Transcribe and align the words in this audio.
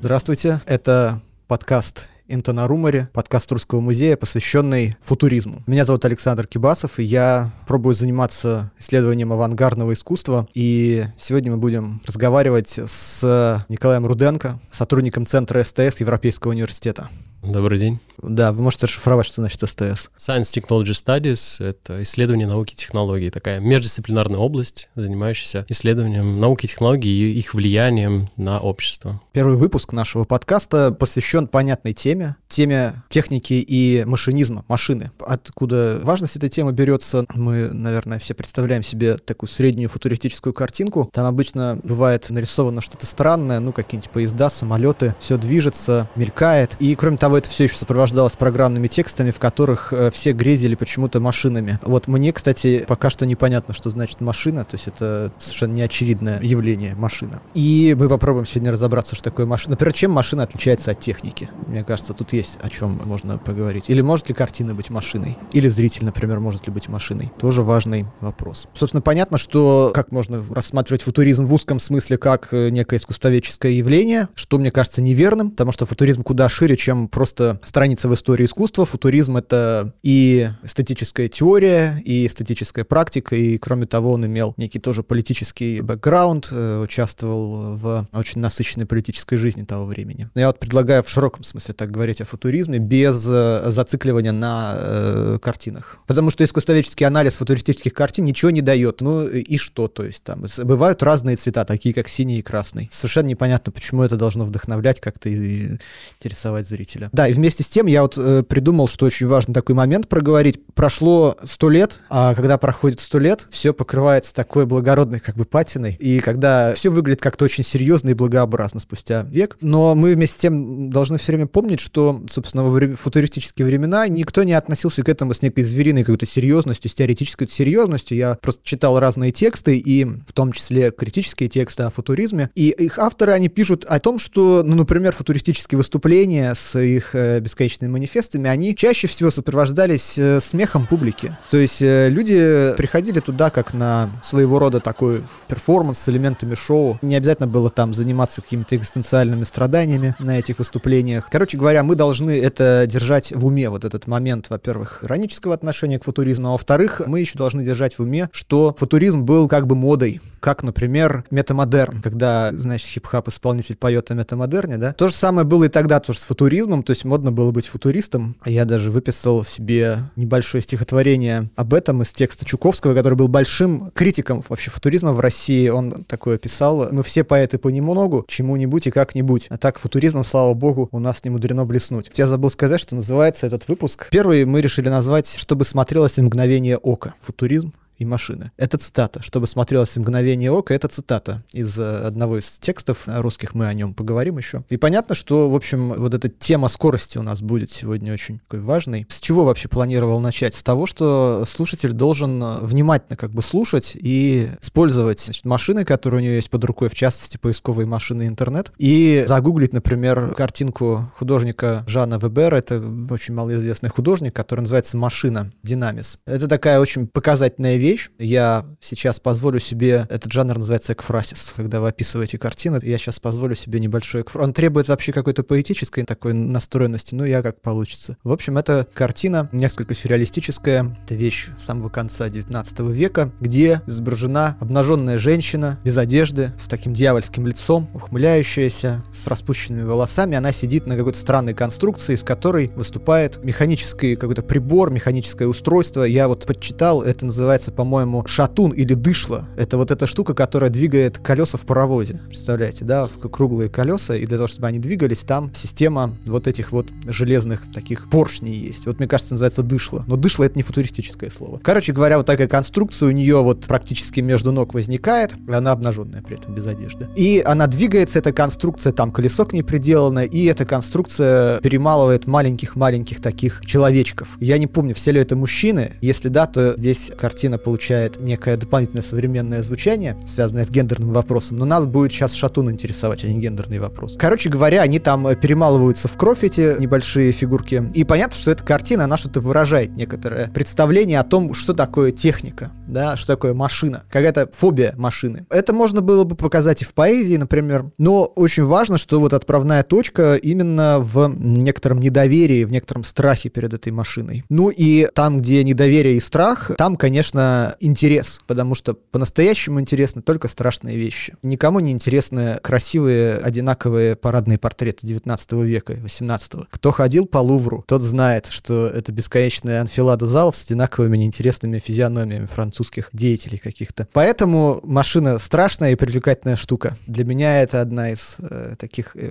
Здравствуйте, 0.00 0.60
это 0.66 1.20
подкаст 1.48 2.08
«Инта 2.28 2.52
на 2.52 2.68
руморе», 2.68 3.08
подкаст 3.12 3.50
Русского 3.50 3.80
музея, 3.80 4.16
посвященный 4.16 4.94
футуризму. 5.02 5.64
Меня 5.66 5.84
зовут 5.84 6.04
Александр 6.04 6.46
Кибасов, 6.46 7.00
и 7.00 7.02
я 7.02 7.50
пробую 7.66 7.96
заниматься 7.96 8.70
исследованием 8.78 9.32
авангардного 9.32 9.92
искусства. 9.94 10.46
И 10.54 11.04
сегодня 11.18 11.50
мы 11.50 11.58
будем 11.58 12.00
разговаривать 12.06 12.78
с 12.86 13.66
Николаем 13.68 14.06
Руденко, 14.06 14.60
сотрудником 14.70 15.26
Центра 15.26 15.64
СТС 15.64 15.98
Европейского 15.98 16.52
университета. 16.52 17.08
Добрый 17.42 17.80
день. 17.80 17.98
Да, 18.22 18.52
вы 18.52 18.62
можете 18.62 18.86
расшифровать, 18.86 19.26
что 19.26 19.42
значит 19.42 19.60
СТС. 19.60 20.10
Science 20.18 20.52
Technology 20.54 20.92
Studies— 20.92 21.56
это 21.64 22.02
исследование 22.02 22.46
науки 22.46 22.72
и 22.72 22.76
технологий, 22.76 23.30
такая 23.30 23.60
междисциплинарная 23.60 24.38
область, 24.38 24.88
занимающаяся 24.94 25.64
исследованием 25.68 26.40
науки 26.40 26.66
и 26.66 26.68
технологий 26.68 27.10
и 27.10 27.38
их 27.38 27.54
влиянием 27.54 28.28
на 28.36 28.58
общество. 28.58 29.20
Первый 29.32 29.56
выпуск 29.56 29.92
нашего 29.92 30.24
подкаста 30.24 30.90
посвящен 30.90 31.46
понятной 31.46 31.92
теме, 31.92 32.36
теме 32.48 33.02
техники 33.08 33.54
и 33.54 34.04
машинизма, 34.04 34.64
машины. 34.68 35.12
Откуда 35.20 36.00
важность 36.02 36.36
этой 36.36 36.48
темы 36.48 36.72
берется, 36.72 37.24
мы, 37.34 37.68
наверное, 37.72 38.18
все 38.18 38.34
представляем 38.34 38.82
себе 38.82 39.16
такую 39.16 39.48
среднюю 39.48 39.88
футуристическую 39.88 40.52
картинку. 40.52 41.08
Там 41.12 41.26
обычно 41.26 41.78
бывает 41.84 42.28
нарисовано 42.30 42.80
что-то 42.80 43.06
странное, 43.06 43.60
ну, 43.60 43.72
какие-нибудь 43.72 44.10
поезда, 44.10 44.50
самолеты, 44.50 45.14
все 45.20 45.36
движется, 45.36 46.08
мелькает. 46.16 46.76
И, 46.80 46.94
кроме 46.94 47.16
того, 47.16 47.38
это 47.38 47.48
все 47.48 47.64
еще 47.64 47.76
сопровождается 47.76 48.07
сопровождалось 48.08 48.36
программными 48.36 48.86
текстами, 48.86 49.30
в 49.30 49.38
которых 49.38 49.92
э, 49.92 50.10
все 50.10 50.32
грезили 50.32 50.74
почему-то 50.74 51.20
машинами. 51.20 51.78
Вот 51.82 52.08
мне, 52.08 52.32
кстати, 52.32 52.84
пока 52.88 53.10
что 53.10 53.26
непонятно, 53.26 53.74
что 53.74 53.90
значит 53.90 54.20
машина, 54.22 54.64
то 54.64 54.76
есть 54.76 54.88
это 54.88 55.30
совершенно 55.38 55.74
неочевидное 55.74 56.40
явление 56.40 56.94
машина. 56.94 57.42
И 57.54 57.94
мы 57.98 58.08
попробуем 58.08 58.46
сегодня 58.46 58.72
разобраться, 58.72 59.14
что 59.14 59.24
такое 59.24 59.44
машина. 59.44 59.72
Например, 59.72 59.92
чем 59.92 60.10
машина 60.12 60.44
отличается 60.44 60.92
от 60.92 61.00
техники? 61.00 61.50
Мне 61.66 61.84
кажется, 61.84 62.14
тут 62.14 62.32
есть 62.32 62.58
о 62.62 62.70
чем 62.70 62.98
можно 63.04 63.36
поговорить. 63.36 63.84
Или 63.88 64.00
может 64.00 64.28
ли 64.28 64.34
картина 64.34 64.74
быть 64.74 64.88
машиной? 64.88 65.36
Или 65.52 65.68
зритель, 65.68 66.06
например, 66.06 66.40
может 66.40 66.66
ли 66.66 66.72
быть 66.72 66.88
машиной? 66.88 67.30
Тоже 67.38 67.62
важный 67.62 68.06
вопрос. 68.20 68.68
Собственно, 68.72 69.02
понятно, 69.02 69.36
что 69.36 69.90
как 69.94 70.12
можно 70.12 70.42
рассматривать 70.50 71.02
футуризм 71.02 71.44
в 71.44 71.52
узком 71.52 71.78
смысле 71.78 72.16
как 72.16 72.48
э, 72.52 72.70
некое 72.70 72.96
искусствоведческое 72.96 73.72
явление, 73.72 74.28
что 74.34 74.58
мне 74.58 74.70
кажется 74.70 75.02
неверным, 75.02 75.50
потому 75.50 75.72
что 75.72 75.84
футуризм 75.84 76.22
куда 76.22 76.48
шире, 76.48 76.76
чем 76.76 77.08
просто 77.08 77.60
страница 77.64 77.97
страница 77.98 78.08
в 78.08 78.14
истории 78.14 78.44
искусства. 78.44 78.86
Футуризм— 78.86 79.36
это 79.38 79.92
и 80.02 80.48
эстетическая 80.62 81.28
теория, 81.28 82.00
и 82.04 82.26
эстетическая 82.26 82.84
практика, 82.84 83.34
и, 83.34 83.58
кроме 83.58 83.86
того, 83.86 84.12
он 84.12 84.24
имел 84.24 84.54
некий 84.56 84.78
тоже 84.78 85.02
политический 85.02 85.80
бэкграунд, 85.80 86.48
э, 86.52 86.80
участвовал 86.82 87.76
в 87.76 88.06
очень 88.12 88.40
насыщенной 88.40 88.86
политической 88.86 89.36
жизни 89.36 89.64
того 89.64 89.86
времени. 89.86 90.28
Но 90.34 90.40
я 90.40 90.46
вот 90.46 90.60
предлагаю 90.60 91.02
в 91.02 91.08
широком 91.08 91.42
смысле 91.42 91.74
так 91.74 91.90
говорить 91.90 92.20
о 92.20 92.24
футуризме, 92.24 92.78
без 92.78 93.26
э, 93.28 93.70
зацикливания 93.70 94.32
на 94.32 94.76
э, 94.78 95.38
картинах. 95.42 95.98
Потому 96.06 96.30
что 96.30 96.44
искусствоведческий 96.44 97.06
анализ 97.06 97.34
футуристических 97.34 97.92
картин 97.92 98.24
ничего 98.24 98.50
не 98.50 98.60
дает. 98.60 99.00
Ну 99.00 99.26
и 99.26 99.56
что? 99.56 99.88
То 99.88 100.04
есть 100.04 100.22
там 100.22 100.44
бывают 100.58 101.02
разные 101.02 101.36
цвета, 101.36 101.64
такие 101.64 101.94
как 101.94 102.08
синий 102.08 102.38
и 102.38 102.42
красный. 102.42 102.88
Совершенно 102.92 103.26
непонятно, 103.26 103.72
почему 103.72 104.02
это 104.02 104.16
должно 104.16 104.44
вдохновлять 104.44 105.00
как-то 105.00 105.28
и 105.28 105.78
интересовать 106.20 106.68
зрителя. 106.68 107.08
Да, 107.12 107.26
и 107.26 107.32
вместе 107.32 107.62
с 107.62 107.68
тем 107.68 107.87
я 107.88 108.02
вот 108.02 108.16
э, 108.16 108.42
придумал, 108.42 108.86
что 108.86 109.06
очень 109.06 109.26
важный 109.26 109.54
такой 109.54 109.74
момент 109.74 110.08
проговорить. 110.08 110.60
Прошло 110.74 111.36
сто 111.44 111.68
лет, 111.68 112.00
а 112.08 112.34
когда 112.34 112.58
проходит 112.58 113.00
сто 113.00 113.18
лет, 113.18 113.46
все 113.50 113.72
покрывается 113.72 114.34
такой 114.34 114.66
благородной 114.66 115.20
как 115.20 115.36
бы 115.36 115.44
патиной, 115.44 115.96
и 115.98 116.20
когда 116.20 116.72
все 116.74 116.90
выглядит 116.90 117.20
как-то 117.20 117.44
очень 117.44 117.64
серьезно 117.64 118.10
и 118.10 118.14
благообразно 118.14 118.80
спустя 118.80 119.22
век. 119.22 119.56
Но 119.60 119.94
мы 119.94 120.14
вместе 120.14 120.36
с 120.36 120.40
тем 120.40 120.90
должны 120.90 121.18
все 121.18 121.32
время 121.32 121.46
помнить, 121.46 121.80
что, 121.80 122.24
собственно, 122.28 122.64
во 122.64 122.70
время, 122.70 122.96
футуристические 122.96 123.66
времена 123.66 124.06
никто 124.08 124.42
не 124.42 124.52
относился 124.52 125.02
к 125.02 125.08
этому 125.08 125.34
с 125.34 125.42
некой 125.42 125.64
звериной 125.64 126.02
какой-то 126.02 126.26
серьезностью, 126.26 126.90
с 126.90 126.94
теоретической 126.94 127.48
серьезностью. 127.48 128.16
Я 128.16 128.34
просто 128.34 128.62
читал 128.64 128.98
разные 128.98 129.32
тексты, 129.32 129.78
и 129.78 130.04
в 130.04 130.32
том 130.32 130.52
числе 130.52 130.90
критические 130.90 131.48
тексты 131.48 131.84
о 131.84 131.90
футуризме, 131.90 132.50
и 132.54 132.70
их 132.70 132.98
авторы, 132.98 133.32
они 133.32 133.48
пишут 133.48 133.84
о 133.84 133.98
том, 134.00 134.18
что, 134.18 134.62
ну, 134.64 134.74
например, 134.74 135.12
футуристические 135.12 135.76
выступления 135.76 136.54
с 136.54 136.78
их 136.78 137.14
э, 137.14 137.40
бесконечной 137.40 137.77
различными 137.78 137.92
манифестами, 137.92 138.50
они 138.50 138.74
чаще 138.74 139.06
всего 139.06 139.30
сопровождались 139.30 140.18
э, 140.18 140.40
смехом 140.40 140.86
публики. 140.86 141.36
То 141.50 141.58
есть 141.58 141.82
э, 141.82 142.08
люди 142.08 142.74
приходили 142.76 143.20
туда 143.20 143.50
как 143.50 143.74
на 143.74 144.10
своего 144.22 144.58
рода 144.58 144.80
такой 144.80 145.22
перформанс 145.48 145.98
с 145.98 146.08
элементами 146.08 146.54
шоу. 146.54 146.98
Не 147.02 147.16
обязательно 147.16 147.48
было 147.48 147.70
там 147.70 147.94
заниматься 147.94 148.42
какими-то 148.42 148.76
экзистенциальными 148.76 149.44
страданиями 149.44 150.14
на 150.18 150.38
этих 150.38 150.58
выступлениях. 150.58 151.28
Короче 151.30 151.58
говоря, 151.58 151.82
мы 151.82 151.94
должны 151.94 152.38
это 152.38 152.84
держать 152.86 153.32
в 153.32 153.46
уме, 153.46 153.70
вот 153.70 153.84
этот 153.84 154.06
момент, 154.06 154.50
во-первых, 154.50 155.04
иронического 155.04 155.54
отношения 155.54 155.98
к 155.98 156.04
футуризму, 156.04 156.48
а 156.48 156.52
во-вторых, 156.52 157.02
мы 157.06 157.20
еще 157.20 157.38
должны 157.38 157.64
держать 157.64 157.98
в 157.98 158.02
уме, 158.02 158.28
что 158.32 158.74
футуризм 158.78 159.22
был 159.22 159.48
как 159.48 159.66
бы 159.66 159.74
модой, 159.74 160.20
как, 160.40 160.62
например, 160.62 161.24
метамодерн, 161.30 162.02
когда, 162.02 162.50
значит, 162.52 162.88
хип-хоп 162.88 163.28
исполнитель 163.28 163.76
поет 163.76 164.10
о 164.10 164.14
метамодерне, 164.14 164.76
да. 164.76 164.92
То 164.92 165.08
же 165.08 165.14
самое 165.14 165.46
было 165.46 165.64
и 165.64 165.68
тогда 165.68 166.00
тоже 166.00 166.18
с 166.20 166.22
футуризмом, 166.22 166.82
то 166.82 166.90
есть 166.90 167.04
модно 167.04 167.32
было 167.32 167.52
быть 167.58 167.66
футуристом. 167.66 168.36
Я 168.44 168.64
даже 168.64 168.92
выписал 168.92 169.42
себе 169.42 169.98
небольшое 170.14 170.62
стихотворение 170.62 171.50
об 171.56 171.74
этом 171.74 172.02
из 172.02 172.12
текста 172.12 172.44
Чуковского, 172.44 172.94
который 172.94 173.14
был 173.14 173.26
большим 173.26 173.90
критиком 173.90 174.44
вообще 174.48 174.70
футуризма 174.70 175.10
в 175.10 175.18
России. 175.18 175.68
Он 175.68 176.04
такое 176.04 176.38
писал. 176.38 176.88
Мы 176.92 177.02
все 177.02 177.24
поэты 177.24 177.58
понемногу, 177.58 178.24
чему-нибудь 178.28 178.86
и 178.86 178.90
как-нибудь. 178.92 179.48
А 179.50 179.58
так 179.58 179.80
футуризмом, 179.80 180.22
слава 180.22 180.54
богу, 180.54 180.88
у 180.92 181.00
нас 181.00 181.24
не 181.24 181.30
мудрено 181.30 181.64
блеснуть. 181.64 182.12
Я 182.14 182.28
забыл 182.28 182.48
сказать, 182.48 182.80
что 182.80 182.94
называется 182.94 183.48
этот 183.48 183.66
выпуск. 183.66 184.08
Первый 184.12 184.44
мы 184.44 184.60
решили 184.60 184.88
назвать 184.88 185.26
«Чтобы 185.26 185.64
смотрелось 185.64 186.16
мгновение 186.18 186.76
ока». 186.76 187.14
Футуризм 187.20 187.72
и 187.98 188.04
машины. 188.04 188.50
Это 188.56 188.78
цитата. 188.78 189.22
Чтобы 189.22 189.46
смотрелось 189.46 189.96
мгновение 189.96 190.50
ока, 190.50 190.74
это 190.74 190.88
цитата 190.88 191.42
из 191.52 191.78
э, 191.78 192.06
одного 192.06 192.38
из 192.38 192.58
текстов 192.58 193.04
русских, 193.06 193.54
мы 193.54 193.66
о 193.66 193.74
нем 193.74 193.94
поговорим 193.94 194.38
еще. 194.38 194.64
И 194.68 194.76
понятно, 194.76 195.14
что, 195.14 195.50
в 195.50 195.54
общем, 195.54 195.92
вот 195.94 196.14
эта 196.14 196.28
тема 196.28 196.68
скорости 196.68 197.18
у 197.18 197.22
нас 197.22 197.40
будет 197.42 197.70
сегодня 197.70 198.12
очень 198.12 198.38
такой 198.38 198.60
важной. 198.60 199.06
С 199.08 199.20
чего 199.20 199.44
вообще 199.44 199.68
планировал 199.68 200.20
начать? 200.20 200.54
С 200.54 200.62
того, 200.62 200.86
что 200.86 201.44
слушатель 201.46 201.92
должен 201.92 202.42
э, 202.42 202.58
внимательно 202.62 203.16
как 203.16 203.32
бы 203.32 203.42
слушать 203.42 203.96
и 204.00 204.48
использовать 204.60 205.20
значит, 205.20 205.44
машины, 205.44 205.84
которые 205.84 206.20
у 206.20 206.24
него 206.24 206.34
есть 206.34 206.50
под 206.50 206.64
рукой, 206.64 206.88
в 206.88 206.94
частности, 206.94 207.36
поисковые 207.36 207.86
машины 207.86 208.26
интернет, 208.26 208.72
и 208.78 209.24
загуглить, 209.26 209.72
например, 209.72 210.34
картинку 210.34 211.10
художника 211.16 211.84
Жана 211.86 212.18
Вебера, 212.18 212.56
это 212.56 212.82
очень 213.10 213.34
малоизвестный 213.34 213.90
художник, 213.90 214.34
который 214.34 214.60
называется 214.60 214.96
«Машина», 214.96 215.50
«Динамис». 215.62 216.18
Это 216.26 216.46
такая 216.46 216.80
очень 216.80 217.06
показательная 217.06 217.76
вещь, 217.76 217.87
вещь. 217.88 218.10
Я 218.18 218.66
сейчас 218.80 219.20
позволю 219.20 219.58
себе, 219.58 220.06
этот 220.10 220.30
жанр 220.32 220.58
называется 220.58 220.92
экфрасис, 220.92 221.54
когда 221.56 221.80
вы 221.80 221.88
описываете 221.88 222.38
картину, 222.38 222.78
я 222.82 222.98
сейчас 222.98 223.18
позволю 223.18 223.54
себе 223.54 223.80
небольшой 223.80 224.22
экфрасис. 224.22 224.46
Он 224.46 224.52
требует 224.52 224.88
вообще 224.88 225.12
какой-то 225.12 225.42
поэтической 225.42 226.04
такой 226.04 226.34
настроенности, 226.34 227.14
ну 227.14 227.24
я 227.24 227.42
как 227.42 227.60
получится. 227.60 228.16
В 228.24 228.32
общем, 228.32 228.58
это 228.58 228.86
картина 228.92 229.48
несколько 229.52 229.94
сюрреалистическая, 229.94 230.96
это 231.04 231.14
вещь 231.14 231.48
самого 231.58 231.88
конца 231.88 232.28
19 232.28 232.80
века, 232.80 233.32
где 233.40 233.80
изображена 233.86 234.56
обнаженная 234.60 235.18
женщина 235.18 235.78
без 235.84 235.96
одежды, 235.96 236.52
с 236.58 236.68
таким 236.68 236.92
дьявольским 236.92 237.46
лицом, 237.46 237.88
ухмыляющаяся, 237.94 239.02
с 239.12 239.26
распущенными 239.26 239.84
волосами. 239.84 240.36
Она 240.36 240.52
сидит 240.52 240.86
на 240.86 240.96
какой-то 240.96 241.18
странной 241.18 241.54
конструкции, 241.54 242.14
из 242.14 242.22
которой 242.22 242.70
выступает 242.74 243.42
механический 243.44 244.16
какой-то 244.16 244.42
прибор, 244.42 244.90
механическое 244.90 245.46
устройство. 245.46 246.02
Я 246.02 246.28
вот 246.28 246.46
подчитал, 246.46 247.02
это 247.02 247.24
называется 247.24 247.72
по-моему, 247.78 248.26
шатун 248.26 248.72
или 248.72 248.94
дышло. 248.94 249.46
Это 249.54 249.76
вот 249.76 249.92
эта 249.92 250.08
штука, 250.08 250.34
которая 250.34 250.68
двигает 250.68 251.18
колеса 251.18 251.56
в 251.58 251.60
паровозе. 251.60 252.20
Представляете, 252.26 252.84
да, 252.84 253.06
в 253.06 253.18
круглые 253.30 253.70
колеса, 253.70 254.16
и 254.16 254.26
для 254.26 254.36
того, 254.36 254.48
чтобы 254.48 254.66
они 254.66 254.80
двигались, 254.80 255.20
там 255.20 255.52
система 255.54 256.12
вот 256.26 256.48
этих 256.48 256.72
вот 256.72 256.88
железных 257.06 257.70
таких 257.72 258.10
поршней 258.10 258.52
есть. 258.52 258.86
Вот, 258.86 258.98
мне 258.98 259.06
кажется, 259.06 259.34
называется 259.34 259.62
дышло. 259.62 260.02
Но 260.08 260.16
дышло 260.16 260.42
это 260.42 260.58
не 260.58 260.64
футуристическое 260.64 261.30
слово. 261.30 261.60
Короче 261.62 261.92
говоря, 261.92 262.16
вот 262.16 262.26
такая 262.26 262.48
конструкция 262.48 263.10
у 263.10 263.12
нее 263.12 263.44
вот 263.44 263.64
практически 263.68 264.18
между 264.18 264.50
ног 264.50 264.74
возникает, 264.74 265.36
и 265.46 265.52
она 265.52 265.70
обнаженная 265.70 266.22
при 266.22 266.36
этом 266.36 266.56
без 266.56 266.66
одежды. 266.66 267.06
И 267.14 267.40
она 267.46 267.68
двигается, 267.68 268.18
эта 268.18 268.32
конструкция, 268.32 268.92
там 268.92 269.12
колесо 269.12 269.44
к 269.44 269.52
ней 269.52 269.62
приделано, 269.62 270.24
и 270.24 270.46
эта 270.46 270.64
конструкция 270.64 271.60
перемалывает 271.60 272.26
маленьких-маленьких 272.26 273.22
таких 273.22 273.60
человечков. 273.64 274.36
Я 274.40 274.58
не 274.58 274.66
помню, 274.66 274.96
все 274.96 275.12
ли 275.12 275.20
это 275.20 275.36
мужчины. 275.36 275.92
Если 276.00 276.28
да, 276.28 276.46
то 276.46 276.74
здесь 276.76 277.12
картина 277.16 277.56
получает 277.68 278.18
некое 278.18 278.56
дополнительное 278.56 279.02
современное 279.02 279.62
звучание, 279.62 280.16
связанное 280.24 280.64
с 280.64 280.70
гендерным 280.70 281.12
вопросом. 281.12 281.58
Но 281.58 281.66
нас 281.66 281.86
будет 281.86 282.12
сейчас 282.12 282.32
шатун 282.32 282.70
интересовать, 282.70 283.24
а 283.24 283.26
не 283.26 283.38
гендерный 283.38 283.78
вопрос. 283.78 284.16
Короче 284.18 284.48
говоря, 284.48 284.80
они 284.80 284.98
там 284.98 285.26
э, 285.26 285.36
перемалываются 285.36 286.08
в 286.08 286.16
кровь, 286.16 286.44
эти 286.44 286.80
небольшие 286.80 287.30
фигурки. 287.30 287.90
И 287.92 288.04
понятно, 288.04 288.34
что 288.36 288.52
эта 288.52 288.64
картина, 288.64 289.04
она 289.04 289.18
что-то 289.18 289.40
выражает, 289.40 289.90
некоторое 289.90 290.46
представление 290.46 291.20
о 291.20 291.24
том, 291.24 291.52
что 291.52 291.74
такое 291.74 292.10
техника, 292.10 292.72
да, 292.86 293.18
что 293.18 293.34
такое 293.34 293.52
машина, 293.52 294.04
какая-то 294.10 294.48
фобия 294.54 294.94
машины. 294.96 295.44
Это 295.50 295.74
можно 295.74 296.00
было 296.00 296.24
бы 296.24 296.36
показать 296.36 296.80
и 296.80 296.86
в 296.86 296.94
поэзии, 296.94 297.36
например, 297.36 297.90
но 297.98 298.24
очень 298.24 298.64
важно, 298.64 298.96
что 298.96 299.20
вот 299.20 299.34
отправная 299.34 299.82
точка 299.82 300.36
именно 300.36 301.00
в 301.00 301.30
некотором 301.36 301.98
недоверии, 301.98 302.64
в 302.64 302.72
некотором 302.72 303.04
страхе 303.04 303.50
перед 303.50 303.74
этой 303.74 303.92
машиной. 303.92 304.42
Ну 304.48 304.70
и 304.70 305.06
там, 305.14 305.36
где 305.36 305.62
недоверие 305.62 306.16
и 306.16 306.20
страх, 306.20 306.70
там, 306.78 306.96
конечно, 306.96 307.57
интерес, 307.80 308.40
потому 308.46 308.74
что 308.74 308.94
по-настоящему 308.94 309.80
интересны 309.80 310.22
только 310.22 310.48
страшные 310.48 310.96
вещи. 310.96 311.36
Никому 311.42 311.80
не 311.80 311.92
интересны 311.92 312.58
красивые, 312.62 313.36
одинаковые 313.36 314.16
парадные 314.16 314.58
портреты 314.58 315.06
19 315.06 315.52
века 315.64 315.94
и 315.94 316.00
18 316.00 316.54
-го. 316.54 316.64
Кто 316.70 316.90
ходил 316.90 317.26
по 317.26 317.38
Лувру, 317.38 317.84
тот 317.86 318.02
знает, 318.02 318.46
что 318.46 318.86
это 318.86 319.12
бесконечная 319.12 319.80
анфилада 319.80 320.26
залов 320.26 320.56
с 320.56 320.64
одинаковыми 320.64 321.16
неинтересными 321.16 321.78
физиономиями 321.78 322.46
французских 322.46 323.10
деятелей 323.12 323.58
каких-то. 323.58 324.08
Поэтому 324.12 324.80
машина 324.84 325.38
страшная 325.38 325.92
и 325.92 325.96
привлекательная 325.96 326.56
штука. 326.56 326.96
Для 327.06 327.24
меня 327.24 327.62
это 327.62 327.80
одна 327.80 328.10
из 328.10 328.36
э, 328.38 328.74
таких 328.78 329.16
э, 329.16 329.30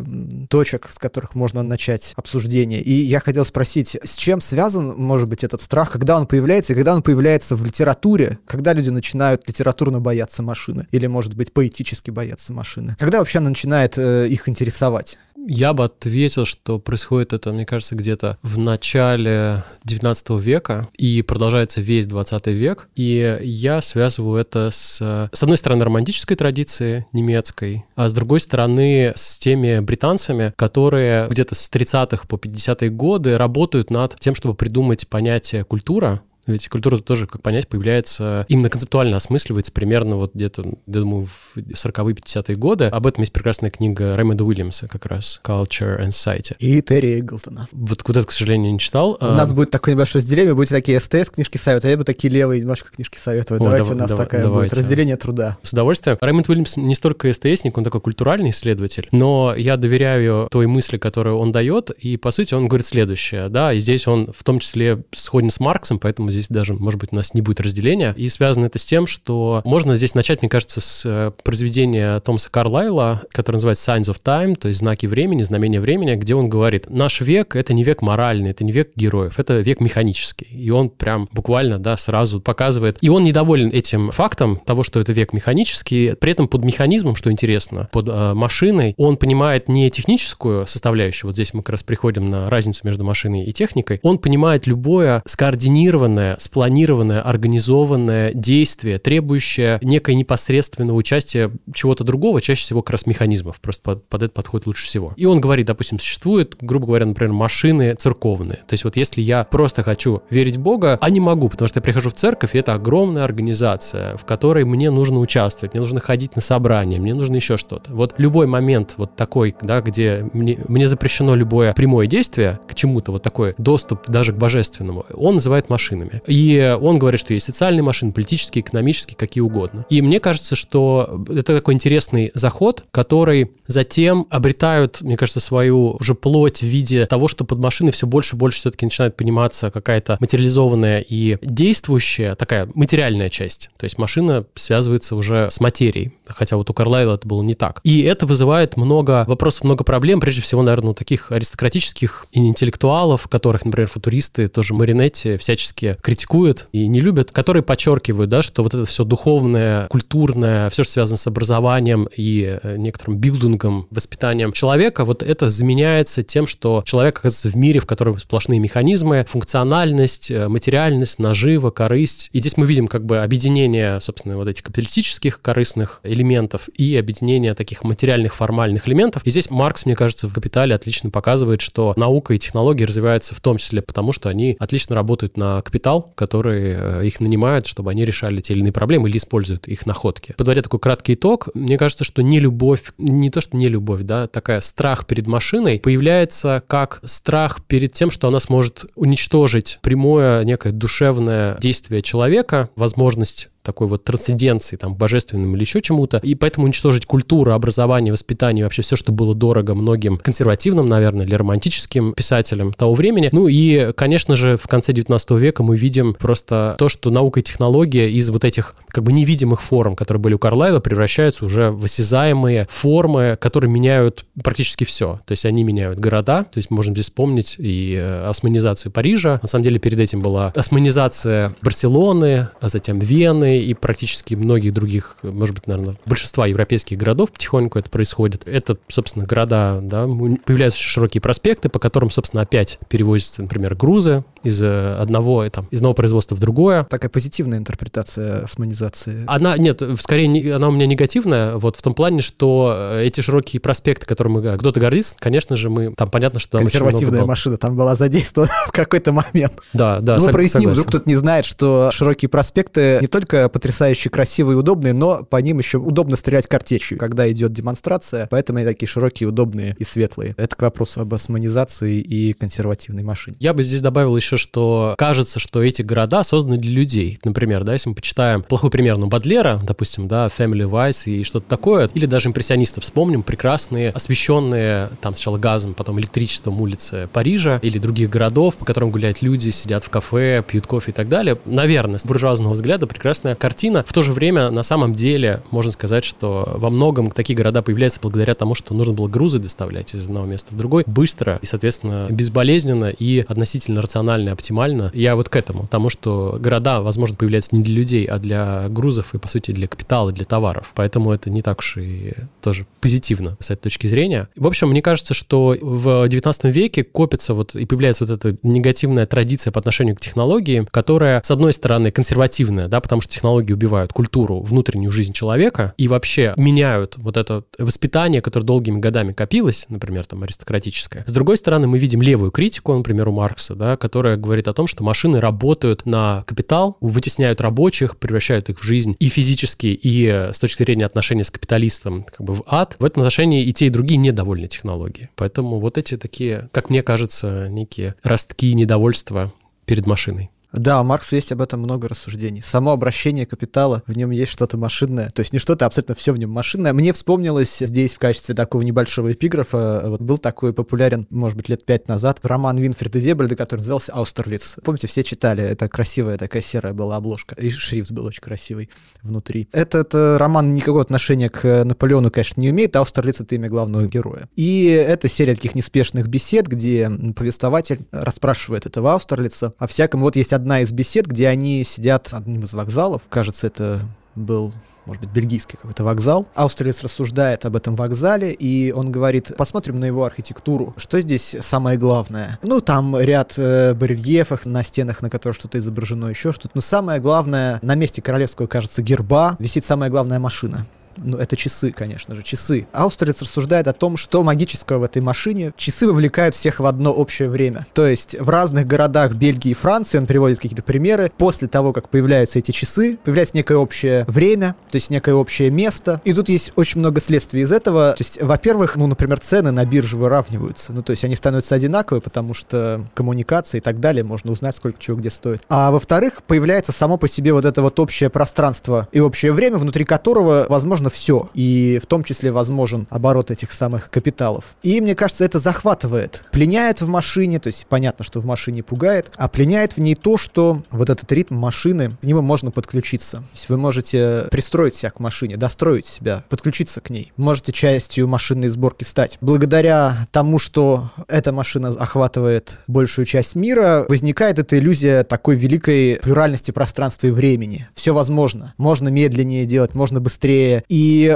точек, 0.50 0.89
с 0.89 0.97
которых 0.97 1.35
можно 1.35 1.63
начать 1.63 2.13
обсуждение. 2.15 2.81
И 2.81 2.91
я 2.91 3.19
хотел 3.19 3.45
спросить, 3.45 3.97
с 4.03 4.15
чем 4.15 4.41
связан, 4.41 4.95
может 4.97 5.27
быть, 5.27 5.44
этот 5.44 5.62
страх, 5.62 5.91
когда 5.91 6.18
он 6.18 6.27
появляется, 6.27 6.74
и 6.74 6.75
когда 6.75 6.94
он 6.94 7.01
появляется 7.01 7.56
в 7.56 7.63
литературе, 7.63 8.17
когда 8.46 8.74
люди 8.74 8.90
начинают 8.90 9.48
литературно 9.48 10.00
бояться 10.00 10.44
машины, 10.44 10.88
или, 10.92 11.08
может 11.08 11.36
быть, 11.36 11.54
поэтически 11.54 12.12
бояться 12.12 12.54
машины. 12.54 12.96
Когда 13.00 13.19
вообще 13.19 13.40
она 13.40 13.50
начинает 13.50 13.98
э, 13.98 14.28
их 14.28 14.50
интересовать? 14.50 15.18
Я 15.50 15.72
бы 15.72 15.86
ответил, 15.86 16.44
что 16.44 16.78
происходит 16.78 17.31
это, 17.31 17.54
мне 17.54 17.66
кажется, 17.66 17.96
где-то 17.96 18.38
в 18.42 18.58
начале 18.58 19.64
19 19.86 20.30
века 20.42 20.90
и 20.98 21.22
продолжается 21.22 21.80
весь 21.80 22.06
20 22.06 22.48
век. 22.48 22.90
И 22.96 23.40
я 23.44 23.80
связываю 23.80 24.42
это 24.42 24.70
с, 24.72 24.98
с 25.31 25.44
одной 25.44 25.58
стороны, 25.58 25.86
романтической 25.86 26.36
традицией 26.36 27.06
немецкой, 27.13 27.86
а 27.96 28.10
с 28.10 28.13
другой 28.13 28.42
стороны, 28.42 29.13
с 29.16 29.38
теми 29.38 29.80
британцами, 29.80 30.54
которые 30.58 31.30
где-то 31.30 31.56
с 31.56 31.72
30-х 31.72 32.28
по 32.28 32.36
50-е 32.36 32.90
годы 32.90 33.38
работают 33.38 33.90
над 33.90 34.20
тем, 34.20 34.36
чтобы 34.36 34.56
придумать 34.56 35.08
понятие 35.08 35.63
культура, 35.63 36.22
ведь 36.48 36.68
культура 36.70 36.98
тоже, 36.98 37.28
как 37.28 37.42
понять, 37.42 37.68
появляется, 37.68 38.46
именно 38.50 38.70
концептуально 38.70 39.18
осмысливается 39.18 39.72
примерно 39.72 40.16
вот 40.16 40.34
где-то, 40.34 40.64
я 40.64 41.00
думаю, 41.00 41.26
в 41.26 41.58
40-е, 41.58 42.16
50-е 42.16 42.56
годы. 42.56 42.86
Об 42.86 43.06
этом 43.06 43.22
есть 43.22 43.34
прекрасная 43.34 43.70
книга 43.70 44.16
Рэймонда 44.16 44.44
Уильямса 44.44 44.88
как 44.88 45.06
раз 45.06 45.42
«Culture 45.44 46.00
and 46.02 46.10
Society». 46.10 46.56
И 46.60 46.82
Терри 46.82 47.20
Эглтона. 47.20 47.68
Вот 47.72 48.04
куда 48.04 48.22
к 48.24 48.32
сожалению, 48.32 48.74
не 48.74 48.80
читал. 48.80 49.12
У 49.12 49.18
а... 49.20 49.34
нас 49.34 49.54
будет 49.54 49.72
такое 49.72 49.94
небольшое 49.96 50.22
разделение, 50.22 50.54
будете 50.54 50.76
такие 50.76 51.00
СТС 51.00 51.30
книжки 51.30 51.58
советовать, 51.58 51.86
а 51.86 51.90
я 51.90 51.98
бы 51.98 52.04
такие 52.04 52.34
левые 52.34 52.62
немножко 52.62 52.92
книжки 52.92 53.18
советовать. 53.18 53.62
О, 53.62 53.66
давайте 53.66 53.90
дав- 53.90 53.96
у 53.96 54.00
нас 54.00 54.10
дав- 54.10 54.20
такая 54.20 54.44
давайте. 54.44 54.70
будет 54.70 54.78
разделение 54.78 55.16
труда. 55.16 55.58
С 55.62 55.74
удовольствием. 55.74 56.18
Рэймонд 56.22 56.50
Уильямс 56.50 56.78
не 56.78 56.96
столько 56.96 57.32
СТСник, 57.34 57.78
он 57.78 57.84
такой 57.84 58.02
культуральный 58.02 58.52
исследователь, 58.52 59.08
но 59.12 59.54
я 59.58 59.78
доверяю 59.78 60.48
той 60.52 60.68
мысли, 60.68 60.98
которую 60.98 61.38
он 61.38 61.52
дает, 61.52 61.92
и, 61.92 62.18
по 62.18 62.32
сути, 62.32 62.54
он 62.54 62.68
говорит 62.68 62.86
следующее, 62.86 63.50
да, 63.50 63.74
и 63.74 63.80
здесь 63.80 64.08
он 64.08 64.32
в 64.36 64.44
том 64.44 64.60
числе 64.60 65.04
сходен 65.14 65.50
с 65.50 65.60
Марксом, 65.60 66.00
поэтому 66.00 66.32
здесь 66.38 66.50
даже, 66.50 66.74
может 66.74 67.00
быть, 67.00 67.12
нас 67.12 67.34
не 67.34 67.42
будет 67.42 67.60
разделения. 67.60 68.13
И 68.18 68.28
связано 68.30 68.66
это 68.66 68.80
с 68.80 68.86
тем, 68.86 69.07
что 69.07 69.62
можно 69.66 69.95
здесь 69.95 70.16
начать, 70.16 70.42
мне 70.42 70.50
кажется, 70.50 70.81
с 70.81 71.04
э, 71.06 71.31
произведения 71.44 72.19
Томаса 72.19 72.50
Карлайла, 72.50 73.24
которое 73.31 73.57
называется 73.57 73.92
Signs 73.92 74.04
of 74.04 74.22
Time, 74.24 74.56
то 74.56 74.68
есть 74.68 74.80
знаки 74.80 75.06
времени, 75.06 75.44
знамения 75.44 75.81
времени, 75.81 76.16
где 76.16 76.36
он 76.36 76.50
говорит, 76.50 76.89
наш 76.89 77.22
век— 77.22 77.56
это 77.57 77.74
не 77.74 77.84
век 77.84 78.01
моральный, 78.01 78.51
это 78.51 78.63
не 78.63 78.72
век 78.72 78.92
героев, 78.95 79.39
это 79.39 79.60
век 79.60 79.80
механический. 79.80 80.48
И 80.51 80.69
он 80.69 80.89
прям 80.89 81.28
буквально, 81.31 81.80
да, 81.80 81.98
сразу 81.98 82.39
показывает. 82.39 82.98
И 83.01 83.10
он 83.10 83.24
недоволен 83.24 83.69
этим 83.69 84.12
фактом 84.12 84.57
того, 84.66 84.84
что 84.84 85.00
это 85.00 85.12
век 85.12 85.34
механический, 85.34 86.13
при 86.16 86.31
этом 86.31 86.48
под 86.48 86.63
механизмом, 86.63 87.16
что 87.16 87.31
интересно, 87.31 87.89
под 87.92 88.07
э, 88.07 88.34
машиной, 88.34 88.94
он 88.98 89.18
понимает 89.18 89.69
не 89.69 89.89
техническую 89.89 90.68
составляющую, 90.68 91.30
вот 91.30 91.36
здесь 91.36 91.54
мы 91.54 91.62
как 91.62 91.72
раз 91.72 91.84
приходим 91.84 92.25
на 92.25 92.50
разницу 92.50 92.81
между 92.84 93.04
машиной 93.04 93.44
и 93.44 93.54
техникой, 93.54 94.00
он 94.04 94.18
понимает 94.18 94.68
любое 94.68 95.22
скоординированное, 95.25 96.26
спланированное 96.39 96.68
спланированное, 96.77 97.21
организованное 97.21 98.33
действие, 98.33 99.00
требующее 99.00 99.79
некое 99.81 100.15
непосредственного 100.15 100.95
участия 100.95 101.51
чего-то 101.74 102.03
другого, 102.03 102.41
чаще 102.41 102.62
всего 102.62 102.81
как 102.81 102.91
раз 102.91 103.06
механизмов. 103.06 103.59
Просто 103.62 103.83
под, 103.83 104.07
под 104.07 104.24
это 104.24 104.33
подходит 104.33 104.68
лучше 104.68 104.85
всего. 104.85 105.13
И 105.15 105.25
он 105.25 105.41
говорит, 105.41 105.68
допустим, 105.68 106.00
существуют, 106.00 106.57
грубо 106.62 106.88
говоря, 106.88 107.06
например, 107.06 107.33
машины 107.33 107.94
церковные. 107.95 108.57
То 108.68 108.74
есть 108.74 108.83
вот 108.83 108.97
если 108.97 109.21
я 109.21 109.44
просто 109.44 109.83
хочу 109.83 110.21
верить 110.29 110.57
в 110.57 110.62
Бога, 110.62 110.97
а 111.01 111.09
не 111.09 111.19
могу, 111.19 111.50
потому 111.50 111.68
что 111.68 111.79
я 111.79 111.81
прихожу 111.81 112.09
в 112.09 112.13
церковь, 112.13 112.56
и 112.56 112.59
это 112.59 112.74
огромная 112.74 113.24
организация, 113.24 114.18
в 114.18 114.25
которой 114.25 114.63
мне 114.63 114.91
нужно 114.91 115.19
участвовать, 115.19 115.74
мне 115.74 115.81
нужно 115.81 116.00
ходить 116.00 116.35
на 116.35 116.41
собрания, 116.41 117.00
мне 117.00 117.13
нужно 117.13 117.35
еще 117.35 117.57
что-то. 117.57 117.91
Вот 117.94 118.15
любой 118.18 118.47
момент 118.47 118.95
вот 118.97 119.15
такой, 119.15 119.56
да, 119.62 119.81
где 119.81 120.27
мне, 120.33 120.59
мне 120.68 120.88
запрещено 120.88 121.35
любое 121.35 121.74
прямое 121.74 122.07
действие 122.07 122.59
к 122.68 122.75
чему-то, 122.75 123.12
вот 123.12 123.24
такой 123.24 123.56
доступ 123.57 124.09
даже 124.09 124.33
к 124.33 124.38
божественному, 124.38 125.06
он 125.13 125.35
называет 125.35 125.69
машинами. 125.69 126.06
И 126.25 126.77
он 126.80 127.00
говорит, 127.00 127.19
что 127.19 127.33
есть 127.33 127.45
социальные 127.45 127.83
машины, 127.83 128.12
политические, 128.12 128.62
экономические, 128.62 129.15
какие 129.18 129.42
угодно. 129.42 129.86
И 129.89 130.01
мне 130.01 130.19
кажется, 130.19 130.56
что 130.56 131.24
это 131.30 131.56
такой 131.56 131.74
интересный 131.74 132.31
заход, 132.33 132.83
который 132.92 133.51
затем 133.65 134.27
обретают, 134.30 135.01
мне 135.01 135.18
кажется, 135.18 135.39
свою 135.39 135.98
уже 136.00 136.15
плоть 136.15 136.59
в 136.59 136.65
виде 136.65 137.06
того, 137.06 137.27
что 137.27 137.45
под 137.45 137.59
машиной 137.59 137.92
все 137.92 138.07
больше 138.07 138.36
и 138.36 138.39
больше 138.39 138.59
все-таки 138.59 138.86
начинает 138.86 139.15
пониматься 139.15 139.71
какая-то 139.71 140.18
материализованная 140.19 141.06
и 141.07 141.38
действующая, 141.42 142.36
такая 142.36 142.69
материальная 142.74 143.30
часть. 143.30 143.69
То 143.77 143.86
есть 143.86 143.98
машина 143.98 144.45
связывается 144.56 145.15
уже 145.15 145.50
с 145.51 145.60
материей, 145.60 146.13
хотя 146.25 146.57
вот 146.57 146.69
у 146.69 146.74
Карлайла 146.74 147.15
это 147.15 147.27
было 147.27 147.42
не 147.44 147.53
так. 147.53 147.80
И 147.83 148.01
это 148.01 148.25
вызывает 148.25 148.77
много 148.77 149.25
вопросов, 149.27 149.63
много 149.63 149.83
проблем, 149.83 150.19
прежде 150.19 150.42
всего, 150.42 150.62
наверное, 150.62 150.92
у 150.92 150.94
таких 150.94 151.31
аристократических 151.31 152.25
и 152.31 152.39
интеллектуалов, 152.39 153.27
которых, 153.27 153.65
например, 153.65 153.88
футуристы, 153.88 154.48
тоже 154.48 154.74
Маринетти 154.74 155.38
всячески 155.38 155.97
критикуют 156.02 156.68
и 156.72 156.88
не 156.88 157.00
любят, 157.00 157.32
которые 157.32 157.64
подчеркивают, 157.64 158.30
да, 158.30 158.42
что 158.42 158.64
вот 158.64 158.74
это 158.74 158.86
все 158.86 159.04
духовное, 159.04 159.88
культурное, 159.88 160.70
все, 160.70 160.84
что 160.84 160.94
связано 160.94 161.18
с 161.18 161.28
образованием 161.28 162.08
и 162.16 162.60
э, 162.62 162.78
некоторым 162.78 163.18
билдингом, 163.18 163.88
воспитанием 163.92 164.52
человека, 164.52 165.06
вот 165.06 165.24
это 165.24 165.50
заменяется 165.50 166.24
тем, 166.24 166.48
что 166.48 166.84
человек 166.86 167.20
оказывается 167.20 167.50
в 167.50 167.56
мире, 167.56 167.80
в 167.80 167.86
котором 167.86 168.18
сплошные 168.20 168.60
механизмы, 168.60 169.26
функциональность, 169.28 170.32
э, 170.32 170.48
материальность, 170.48 171.20
нажива, 171.20 171.72
корысть. 171.72 172.30
И 172.34 172.40
здесь 172.40 172.58
мы 172.58 172.66
видим 172.66 172.88
как 172.88 173.06
бы 173.06 173.20
объединение, 173.20 174.00
собственно, 174.02 174.38
вот 174.38 174.48
этих 174.48 174.64
капиталистических 174.64 175.42
корыстных 175.42 176.00
элементов 176.04 176.70
и 176.75 176.96
объединение 176.96 177.54
таких 177.54 177.84
материальных 177.84 178.36
формальных 178.36 178.88
элементов. 178.88 179.24
И 179.25 179.30
здесь 179.30 179.50
Маркс, 179.50 179.86
мне 179.86 179.96
кажется, 179.96 180.27
в 180.27 180.34
«Капитале» 180.34 180.75
отлично 180.75 181.10
показывает, 181.10 181.62
что 181.62 181.94
наука 181.96 182.34
и 182.34 182.39
технологии 182.39 182.84
развиваются 182.84 183.36
в 183.36 183.42
том 183.42 183.58
числе 183.58 183.82
потому, 183.82 184.12
что 184.12 184.30
они 184.30 184.56
отлично 184.60 184.96
работают 184.96 185.38
на 185.38 185.62
капитал, 185.62 185.87
который 186.15 186.67
Э, 186.77 187.06
их 187.06 187.20
нанимают, 187.20 187.65
чтобы 187.65 187.91
они 187.91 188.06
решали 188.06 188.41
те 188.41 188.53
или 188.53 188.62
иные 188.62 188.72
проблемы 188.72 189.10
или 189.10 189.17
используют 189.17 189.67
их 189.67 189.86
находки. 189.86 190.34
Подводя 190.38 190.62
такой 190.62 190.79
краткий 190.79 191.13
итог, 191.13 191.50
мне 191.53 191.77
кажется, 191.77 192.03
что 192.03 192.22
не 192.22 192.39
любовь, 192.39 192.94
не 192.98 193.29
то, 193.29 193.41
что 193.41 193.58
не 193.58 193.67
любовь, 193.67 194.01
да, 194.01 194.27
такая 194.27 194.62
страх 194.62 195.06
перед 195.06 195.27
машиной 195.27 195.79
появляется 195.79 196.63
как 196.67 197.00
страх 197.03 197.63
перед 197.65 197.94
тем, 197.94 198.12
что 198.12 198.27
она 198.27 198.39
сможет 198.39 198.86
уничтожить 198.96 199.79
прямое 199.82 200.44
некое 200.44 200.72
душевное 200.72 201.58
действие 201.60 202.01
человека, 202.01 202.70
возможность 202.75 203.50
такой 203.67 203.88
вот 203.88 204.05
трансценденции, 204.05 204.77
там, 204.77 204.95
божественным 204.95 205.53
или 205.55 205.62
еще 205.62 205.81
чему-то. 205.81 206.19
И 206.24 206.36
поэтому 206.36 206.65
уничтожить 206.65 207.05
культуру, 207.05 207.51
образование, 207.51 208.13
воспитание, 208.13 208.63
вообще 208.63 208.81
все, 208.81 208.95
что 208.95 209.12
было 209.12 209.36
дорого 209.36 209.75
многим 209.75 210.17
консервативным, 210.17 210.88
наверное, 210.88 211.25
или 211.25 211.36
романтическим 211.36 212.13
писателям 212.13 212.71
того 212.71 212.93
времени. 212.93 213.29
Ну 213.33 213.47
и, 213.50 213.91
конечно 213.91 214.38
же, 214.38 214.55
в 214.55 214.67
конце 214.67 214.93
19 214.93 215.31
века 215.31 215.63
мы 215.63 215.75
видим 215.75 216.13
просто 216.13 216.75
то, 216.79 216.88
что 216.88 217.09
наука 217.09 217.41
и 217.41 217.43
технология 217.43 218.09
из 218.09 218.29
вот 218.29 218.45
этих 218.45 218.75
как 218.88 219.03
бы 219.03 219.12
невидимых 219.12 219.62
форм, 219.62 219.95
которые 219.95 220.21
были 220.21 220.33
у 220.33 220.39
Карлайла, 220.39 220.79
превращаются 220.79 221.45
уже 221.45 221.71
в 221.71 221.83
осязаемые 221.83 222.67
формы, 222.69 223.38
которые 223.39 223.69
меняют 223.69 224.25
практически 224.41 224.86
все. 224.86 225.19
То 225.25 225.33
есть 225.33 225.45
они 225.45 225.63
меняют 225.63 226.00
города, 226.00 226.43
то 226.43 226.57
есть 226.57 226.71
можем 226.71 226.93
здесь 226.93 227.05
вспомнить 227.05 227.55
и 227.59 227.95
э, 228.00 228.24
османизацию 228.25 228.91
Парижа. 228.91 229.39
На 229.41 229.47
самом 229.47 229.65
деле 229.65 229.77
перед 229.77 230.00
этим 230.00 230.21
была 230.21 230.53
османизация 230.55 231.53
Барселоны, 231.62 232.47
а 232.62 232.69
затем 232.69 233.00
Вены, 233.00 233.57
И 233.64 233.74
практически 233.74 234.36
многих 234.36 234.74
других, 234.74 235.18
может 235.24 235.56
быть, 235.56 235.68
наверное, 235.68 235.98
большинства 236.06 236.48
европейских 236.48 236.98
городов 236.98 237.32
потихоньку 237.32 237.80
это 237.80 237.90
происходит. 237.90 238.48
Это, 238.48 238.78
собственно, 238.88 239.26
города, 239.26 239.80
да, 239.82 240.06
появляются 240.06 240.80
очень 240.80 240.90
широкие 240.90 241.22
проспекты, 241.22 241.70
по 241.70 241.80
которым, 241.80 242.10
собственно, 242.10 242.44
опять 242.44 242.80
перевозятся, 242.90 243.42
например, 243.42 243.76
грузы 243.76 244.24
из 244.44 244.62
э, 244.62 244.96
одного, 244.96 245.48
там, 245.50 245.68
из 245.72 245.80
одного 245.80 245.94
производства 245.94 246.36
в 246.36 246.40
другое. 246.40 246.84
Такая 246.86 247.10
позитивная 247.10 247.58
интерпретация 247.58 248.42
османизации. 248.42 249.24
Она, 249.28 249.58
нет, 249.58 249.82
скорее, 250.00 250.56
она 250.56 250.70
у 250.70 250.72
меня 250.72 250.86
негативная, 250.86 251.56
вот 251.56 251.76
в 251.76 251.82
том 251.82 251.94
плане, 251.94 252.22
что 252.22 252.74
э, 252.76 253.06
эти 253.06 253.22
широкие 253.22 253.60
проспекты, 253.60 254.06
которыми 254.06 254.58
кто-то 254.58 254.80
гордится, 254.80 255.16
конечно 255.20 255.56
же, 255.56 255.70
мы, 255.70 255.94
там 255.94 256.10
понятно, 256.10 256.40
что... 256.40 256.58
Консервативная 256.60 257.26
машина 257.26 257.58
там 257.58 257.76
была 257.76 257.96
задействована 257.96 258.52
в 258.68 258.72
какой-то 258.72 259.12
момент. 259.12 259.54
Да, 259.74 260.00
да, 260.00 260.18
Ну, 260.18 260.26
сог- 260.26 260.32
проясним, 260.32 260.72
вдруг 260.72 260.88
кто-то 260.88 261.10
не 261.10 261.16
знает, 261.16 261.46
что 261.46 261.90
широкие 261.92 262.30
проспекты 262.30 263.00
не 263.02 263.08
только 263.08 263.47
потрясающе 263.50 264.10
красивые 264.10 264.56
и 264.56 264.60
удобные, 264.60 264.94
но 264.94 265.24
по 265.24 265.38
ним 265.38 265.60
еще 265.60 265.77
удобно 265.77 266.16
стрелять 266.16 266.48
картечью, 266.48 266.98
когда 266.98 267.30
идет 267.32 267.54
демонстрация, 267.54 268.27
поэтому 268.30 268.60
они 268.60 268.68
такие 268.68 268.88
широкие, 268.88 269.30
удобные 269.30 269.75
и 269.77 269.84
светлые. 269.84 270.34
Это 270.38 270.56
к 270.56 270.62
вопросу 270.62 271.01
об 271.01 271.13
османизации 271.13 272.00
и 272.00 272.34
консервативной 272.34 273.04
машине. 273.04 273.38
Я 273.39 273.54
бы 273.54 273.63
здесь 273.63 273.82
добавил 273.82 274.16
еще, 274.16 274.38
что 274.38 274.96
кажется, 274.98 275.39
что 275.39 275.63
эти 275.63 275.82
города 275.82 276.24
созданы 276.24 276.58
для 276.58 276.72
людей. 276.72 277.20
Например, 277.24 277.63
да, 277.63 277.74
если 277.74 277.89
мы 277.89 277.96
почитаем 277.96 278.44
плохой 278.44 278.70
пример, 278.70 278.98
ну, 278.98 279.08
Бадлера, 279.08 279.60
допустим, 279.62 280.08
да, 280.08 280.27
Family 280.27 280.70
Vice 280.70 281.12
и 281.12 281.24
что-то 281.24 281.48
такое, 281.48 281.89
или 281.94 282.06
даже 282.06 282.30
импрессионистов 282.30 282.84
вспомним, 282.84 283.24
прекрасные, 283.24 283.89
освещенные 283.92 284.89
там 285.01 285.13
сначала 285.13 285.38
газом, 285.38 285.74
потом 285.74 286.00
электричеством 286.00 286.62
улицы 286.62 287.10
Парижа 287.12 287.60
или 287.62 287.80
других 287.80 288.10
городов, 288.10 288.58
по 288.58 288.66
которым 288.66 288.92
гуляют 288.92 289.22
люди, 289.22 289.50
сидят 289.50 289.84
в 289.84 289.89
кафе, 289.89 290.44
пьют 290.48 290.68
кофе 290.68 290.92
и 290.92 290.94
так 290.94 291.10
далее. 291.10 291.38
Наверное, 291.46 292.00
с 292.00 292.06
буржуазного 292.06 292.54
взгляда 292.54 292.88
прекрасная 293.27 293.36
картина. 293.36 293.84
В 293.86 293.93
то 293.93 294.03
же 294.03 294.13
время, 294.13 294.50
на 294.51 294.63
самом 294.63 294.93
деле, 294.93 295.41
можно 295.51 295.72
сказать, 295.72 296.05
что 296.05 296.53
во 296.57 296.69
многом 296.69 297.12
такие 297.12 297.36
города 297.36 297.62
появляются 297.62 298.00
благодаря 298.01 298.34
тому, 298.34 298.55
что 298.55 298.74
нужно 298.74 298.93
было 298.93 299.07
грузы 299.07 299.39
доставлять 299.39 299.93
из 299.93 300.05
одного 300.05 300.25
места 300.25 300.53
в 300.53 300.57
другой 300.57 300.84
быстро 300.86 301.39
и, 301.41 301.46
соответственно, 301.46 302.07
безболезненно 302.10 302.89
и 302.89 303.25
относительно 303.27 303.81
рационально 303.81 304.29
и 304.29 304.31
оптимально. 304.31 304.91
Я 304.93 305.15
вот 305.15 305.29
к 305.29 305.36
этому, 305.36 305.67
тому, 305.67 305.89
что 305.89 306.38
города, 306.39 306.81
возможно, 306.81 307.15
появляются 307.15 307.55
не 307.55 307.63
для 307.63 307.75
людей, 307.75 308.05
а 308.05 308.19
для 308.19 308.69
грузов 308.69 309.13
и, 309.13 309.17
по 309.17 309.27
сути, 309.27 309.51
для 309.51 309.67
капитала, 309.67 310.12
для 310.12 310.25
товаров. 310.25 310.72
Поэтому 310.75 311.12
это 311.12 311.29
не 311.29 311.41
так 311.41 311.60
уж 311.60 311.77
и 311.77 312.13
тоже 312.41 312.65
позитивно 312.81 313.36
с 313.39 313.51
этой 313.51 313.63
точки 313.63 313.88
зрения. 313.88 314.27
В 314.36 314.48
общем, 314.48 314.69
мне 314.69 314.81
кажется, 314.81 315.13
что 315.13 315.55
в 315.60 316.07
19 316.07 316.46
веке 316.46 316.84
копится 316.84 317.34
вот 317.34 317.55
и 317.55 317.65
появляется 317.65 318.05
вот 318.05 318.13
эта 318.13 318.38
негативная 318.43 319.05
традиция 319.05 319.51
по 319.51 319.60
отношению 319.60 319.96
к 319.96 320.00
технологии, 320.00 320.65
которая, 320.72 321.22
с 321.24 321.31
одной 321.31 321.53
стороны, 321.53 321.91
консервативная, 321.91 322.67
да, 322.67 322.79
потому 322.79 323.01
что 323.01 323.12
технологии 323.17 323.53
убивают 323.53 323.93
культуру, 323.93 324.41
внутреннюю 324.41 324.91
жизнь 324.91 325.12
человека 325.12 325.74
и 325.77 325.88
вообще 325.88 326.33
меняют 326.38 326.97
вот 326.97 327.17
это 327.17 327.43
воспитание, 327.57 328.21
которое 328.21 328.45
долгими 328.45 328.79
годами 328.79 329.12
копилось, 329.12 329.65
например, 329.69 330.05
там 330.05 330.24
аристократическое. 330.24 331.03
С 331.07 331.12
другой 331.12 331.38
стороны, 331.38 331.67
мы 331.67 331.79
видим 331.79 332.01
левую 332.01 332.29
критику, 332.31 332.74
например, 332.75 333.09
у 333.09 333.12
Маркса, 333.12 333.55
да, 333.55 333.75
которая 333.75 334.17
говорит 334.17 334.47
о 334.47 334.53
том, 334.53 334.67
что 334.67 334.83
машины 334.83 335.19
работают 335.19 335.86
на 335.86 336.24
капитал, 336.27 336.77
вытесняют 336.79 337.41
рабочих, 337.41 337.97
превращают 337.97 338.50
их 338.50 338.59
в 338.59 338.63
жизнь 338.63 338.95
и 339.00 339.09
физически, 339.09 339.67
и 339.67 340.07
с 340.07 340.39
точки 340.39 340.63
зрения 340.63 340.86
отношений 340.86 341.24
с 341.24 341.31
капиталистом 341.31 342.03
как 342.03 342.21
бы 342.21 342.33
в 342.33 342.43
ад. 342.45 342.75
В 342.79 342.86
этом 342.86 343.01
отношении 343.01 343.43
и 343.43 343.51
те, 343.51 343.65
и 343.65 343.69
другие 343.69 343.97
недовольны 343.97 344.47
технологией. 344.47 345.09
Поэтому 345.15 345.59
вот 345.59 345.77
эти 345.77 345.97
такие, 345.97 346.50
как 346.51 346.69
мне 346.69 346.83
кажется, 346.83 347.47
некие 347.50 347.95
ростки 348.03 348.53
недовольства 348.53 349.33
перед 349.65 349.88
машиной. 349.88 350.29
Да, 350.54 350.82
у 350.82 350.84
Маркса 350.84 351.16
есть 351.16 351.32
об 351.32 351.42
этом 351.42 351.60
много 351.62 351.88
рассуждений. 351.88 352.42
Само 352.42 352.72
обращение 352.72 353.25
капитала, 353.25 353.84
в 353.86 353.96
нем 353.96 354.12
есть 354.12 354.32
что-то 354.32 354.58
машинное. 354.58 355.10
То 355.10 355.22
есть 355.22 355.34
не 355.34 355.39
что-то, 355.39 355.66
а 355.66 355.68
абсолютно 355.68 355.96
все 355.96 356.13
в 356.13 356.20
нем 356.20 356.32
машинное. 356.32 356.74
Мне 356.74 356.94
вспомнилось 356.94 357.58
здесь 357.60 357.96
в 357.96 358.00
качестве 358.00 358.34
такого 358.34 358.62
небольшого 358.62 359.12
эпиграфа, 359.12 359.84
вот 359.86 360.01
был 360.01 360.18
такой 360.18 360.54
популярен, 360.54 361.06
может 361.10 361.38
быть, 361.38 361.50
лет 361.50 361.66
пять 361.66 361.88
назад, 361.88 362.20
роман 362.24 362.58
Винфрида 362.58 363.00
Зебальда, 363.00 363.36
который 363.36 363.60
назывался 363.60 363.94
«Аустерлиц». 363.94 364.58
Помните, 364.63 364.88
все 364.88 365.04
читали, 365.04 365.44
это 365.44 365.68
красивая 365.68 366.18
такая 366.18 366.42
серая 366.42 366.74
была 366.74 366.96
обложка, 366.96 367.36
и 367.36 367.50
шрифт 367.50 367.92
был 367.92 368.06
очень 368.06 368.22
красивый 368.22 368.70
внутри. 369.01 369.50
Этот 369.51 369.94
э, 369.94 370.18
роман 370.18 370.54
никакого 370.54 370.82
отношения 370.82 371.30
к 371.30 371.63
Наполеону, 371.63 372.10
конечно, 372.10 372.39
не 372.39 372.50
имеет, 372.50 372.75
Аустерлиц— 372.75 373.20
это 373.22 373.36
имя 373.36 373.50
главного 373.50 373.86
героя. 373.86 374.30
И 374.36 374.66
это 374.66 375.08
серия 375.08 375.36
таких 375.36 375.56
неспешных 375.56 376.08
бесед, 376.08 376.48
где 376.48 376.89
повествователь 377.16 377.86
расспрашивает 377.92 378.66
этого 378.66 378.94
Аустерлица 378.94 379.54
о 379.58 379.68
всяком. 379.68 380.01
Вот 380.01 380.16
есть 380.16 380.34
одна 380.34 380.47
из 380.62 380.72
бесед, 380.72 381.08
где 381.08 381.27
они 381.27 381.63
сидят 381.63 382.10
одним 382.13 382.42
из 382.42 382.54
вокзалов. 382.54 383.04
Кажется, 383.10 383.48
это 383.48 383.82
был, 384.18 384.54
может 384.86 385.04
быть, 385.04 385.12
бельгийский 385.12 385.58
какой-то 385.58 385.84
вокзал. 385.84 386.27
Австриец 386.34 386.84
рассуждает 386.84 387.46
об 387.46 387.56
этом 387.56 387.75
вокзале, 387.75 388.34
и 388.34 388.72
он 388.72 388.92
говорит, 388.92 389.32
посмотрим 389.38 389.80
на 389.80 389.86
его 389.86 390.04
архитектуру. 390.04 390.74
Что 390.77 391.00
здесь 391.00 391.36
самое 391.39 391.77
главное? 391.77 392.39
Ну, 392.42 392.60
там 392.60 392.98
ряд 393.00 393.34
э, 393.38 393.74
барельефов 393.74 394.46
на 394.46 394.63
стенах, 394.63 395.01
на 395.01 395.10
которых 395.10 395.38
что-то 395.38 395.60
изображено, 395.60 396.08
еще 396.08 396.34
что-то. 396.34 396.51
Но 396.56 396.62
самое 396.62 397.00
главное, 397.00 397.60
на 397.62 397.75
месте 397.75 398.01
королевского, 398.01 398.48
кажется, 398.48 398.82
герба 398.82 399.36
висит 399.39 399.63
самая 399.63 399.89
главная 399.89 400.20
машина 400.20 400.66
ну, 400.98 401.18
это 401.18 401.36
часы, 401.36 401.72
конечно 401.72 402.16
же, 402.16 402.24
часы. 402.24 402.68
Аустриц 402.72 403.22
рассуждает 403.22 403.68
о 403.68 403.74
том, 403.74 403.98
что 403.98 404.24
магического 404.24 404.80
в 404.80 404.84
этой 404.84 405.01
машине. 405.01 405.51
Часы 405.58 405.88
вовлекают 405.88 406.36
всех 406.36 406.60
в 406.60 406.66
одно 406.66 406.92
общее 406.92 407.30
время. 407.30 407.66
То 407.74 407.88
есть 407.88 408.16
в 408.20 408.30
разных 408.30 408.68
городах 408.68 409.13
Бельгии 409.13 409.51
и 409.51 409.54
Франции, 409.54 409.98
он 409.98 410.06
приводит 410.06 410.39
какие-то 410.39 410.63
примеры, 410.63 411.12
после 411.18 411.48
того, 411.48 411.74
как 411.74 411.89
появляются 411.89 412.39
эти 412.39 412.51
часы, 412.51 412.98
появляется 413.04 413.36
некое 413.36 413.58
общее 413.58 414.06
время, 414.08 414.56
то 414.70 414.75
есть 414.75 414.89
некое 414.89 415.16
общее 415.16 415.50
место. 415.50 416.01
И 416.04 416.13
тут 416.13 416.30
есть 416.30 416.51
очень 416.56 416.80
много 416.80 417.00
следствий 417.00 417.42
из 417.42 417.51
этого. 417.51 417.94
То 417.94 418.04
есть, 418.04 418.22
во-первых, 418.22 418.75
ну, 418.75 418.88
например, 418.88 419.20
цены 419.20 419.51
на 419.51 419.66
бирже 419.66 419.98
выравниваются. 419.98 420.74
Ну, 420.74 420.82
то 420.82 420.92
есть 420.92 421.04
они 421.04 421.16
становятся 421.16 421.56
одинаковые, 421.56 422.01
потому 422.01 422.34
что 422.34 422.88
коммуникации 422.94 423.58
и 423.58 423.62
так 423.62 423.80
далее, 423.80 424.04
можно 424.04 424.32
узнать, 424.32 424.56
сколько 424.56 424.80
чего 424.80 424.98
где 424.98 425.10
стоит. 425.10 425.42
А 425.50 425.72
во-вторых, 425.72 426.24
появляется 426.24 426.72
само 426.72 426.98
по 426.98 427.08
себе 427.08 427.34
вот 427.34 427.46
это 427.46 427.62
вот 427.62 427.80
общее 427.80 428.10
пространство 428.10 428.88
и 428.92 429.00
общее 429.00 429.32
время, 429.32 429.58
внутри 429.58 429.86
которого, 429.86 430.46
возможно, 430.50 430.87
все. 430.89 431.29
И 431.34 431.79
в 431.82 431.86
том 431.86 432.03
числе 432.03 432.32
возможен 432.32 432.88
оборот 432.89 433.32
этих 433.32 433.51
самых 433.51 433.89
капиталов. 433.89 434.56
И 434.63 434.82
мне 434.82 434.96
кажется, 434.96 435.25
это 435.25 435.39
захватывает. 435.39 436.24
Пленяет 436.32 436.82
в 436.82 436.88
машине, 436.88 437.39
то 437.39 437.48
есть 437.48 437.67
понятно, 437.67 438.03
что 438.06 438.20
в 438.20 438.25
машине 438.25 438.63
пугает, 438.63 439.12
а 439.17 439.27
пленяет 439.27 439.74
в 439.74 439.79
ней 439.79 439.96
то, 439.96 440.17
что 440.17 440.63
вот 440.72 440.89
этот 440.89 441.12
ритм 441.12 441.36
машины, 441.36 441.91
к 442.01 442.03
нему 442.03 442.22
можно 442.22 442.51
подключиться. 442.51 443.17
То 443.17 443.24
есть 443.34 443.50
вы 443.50 443.58
можете 443.58 444.25
пристроить 444.32 444.75
себя 444.75 444.91
к 444.91 445.00
машине, 445.00 445.38
достроить 445.38 445.86
себя, 445.86 446.24
подключиться 446.29 446.82
к 446.82 446.89
ней. 446.89 447.12
Можете 447.17 447.51
частью 447.51 448.08
машинной 448.08 448.50
сборки 448.50 448.84
стать. 448.84 449.17
Благодаря 449.22 450.08
тому, 450.12 450.39
что 450.39 450.91
эта 451.08 451.32
машина 451.32 451.70
охватывает 451.70 452.60
большую 452.67 453.06
часть 453.06 453.36
мира, 453.36 453.86
возникает 453.88 454.39
эта 454.39 454.58
иллюзия 454.58 455.03
такой 455.03 455.36
великой 455.36 456.00
плюральности 456.01 456.51
пространства 456.51 457.08
и 457.08 457.12
времени. 457.12 457.67
Все 457.74 457.94
возможно. 457.94 458.53
Можно 458.58 458.89
медленнее 458.89 459.46
делать, 459.46 459.75
можно 459.75 460.00
быстрее. 460.00 460.63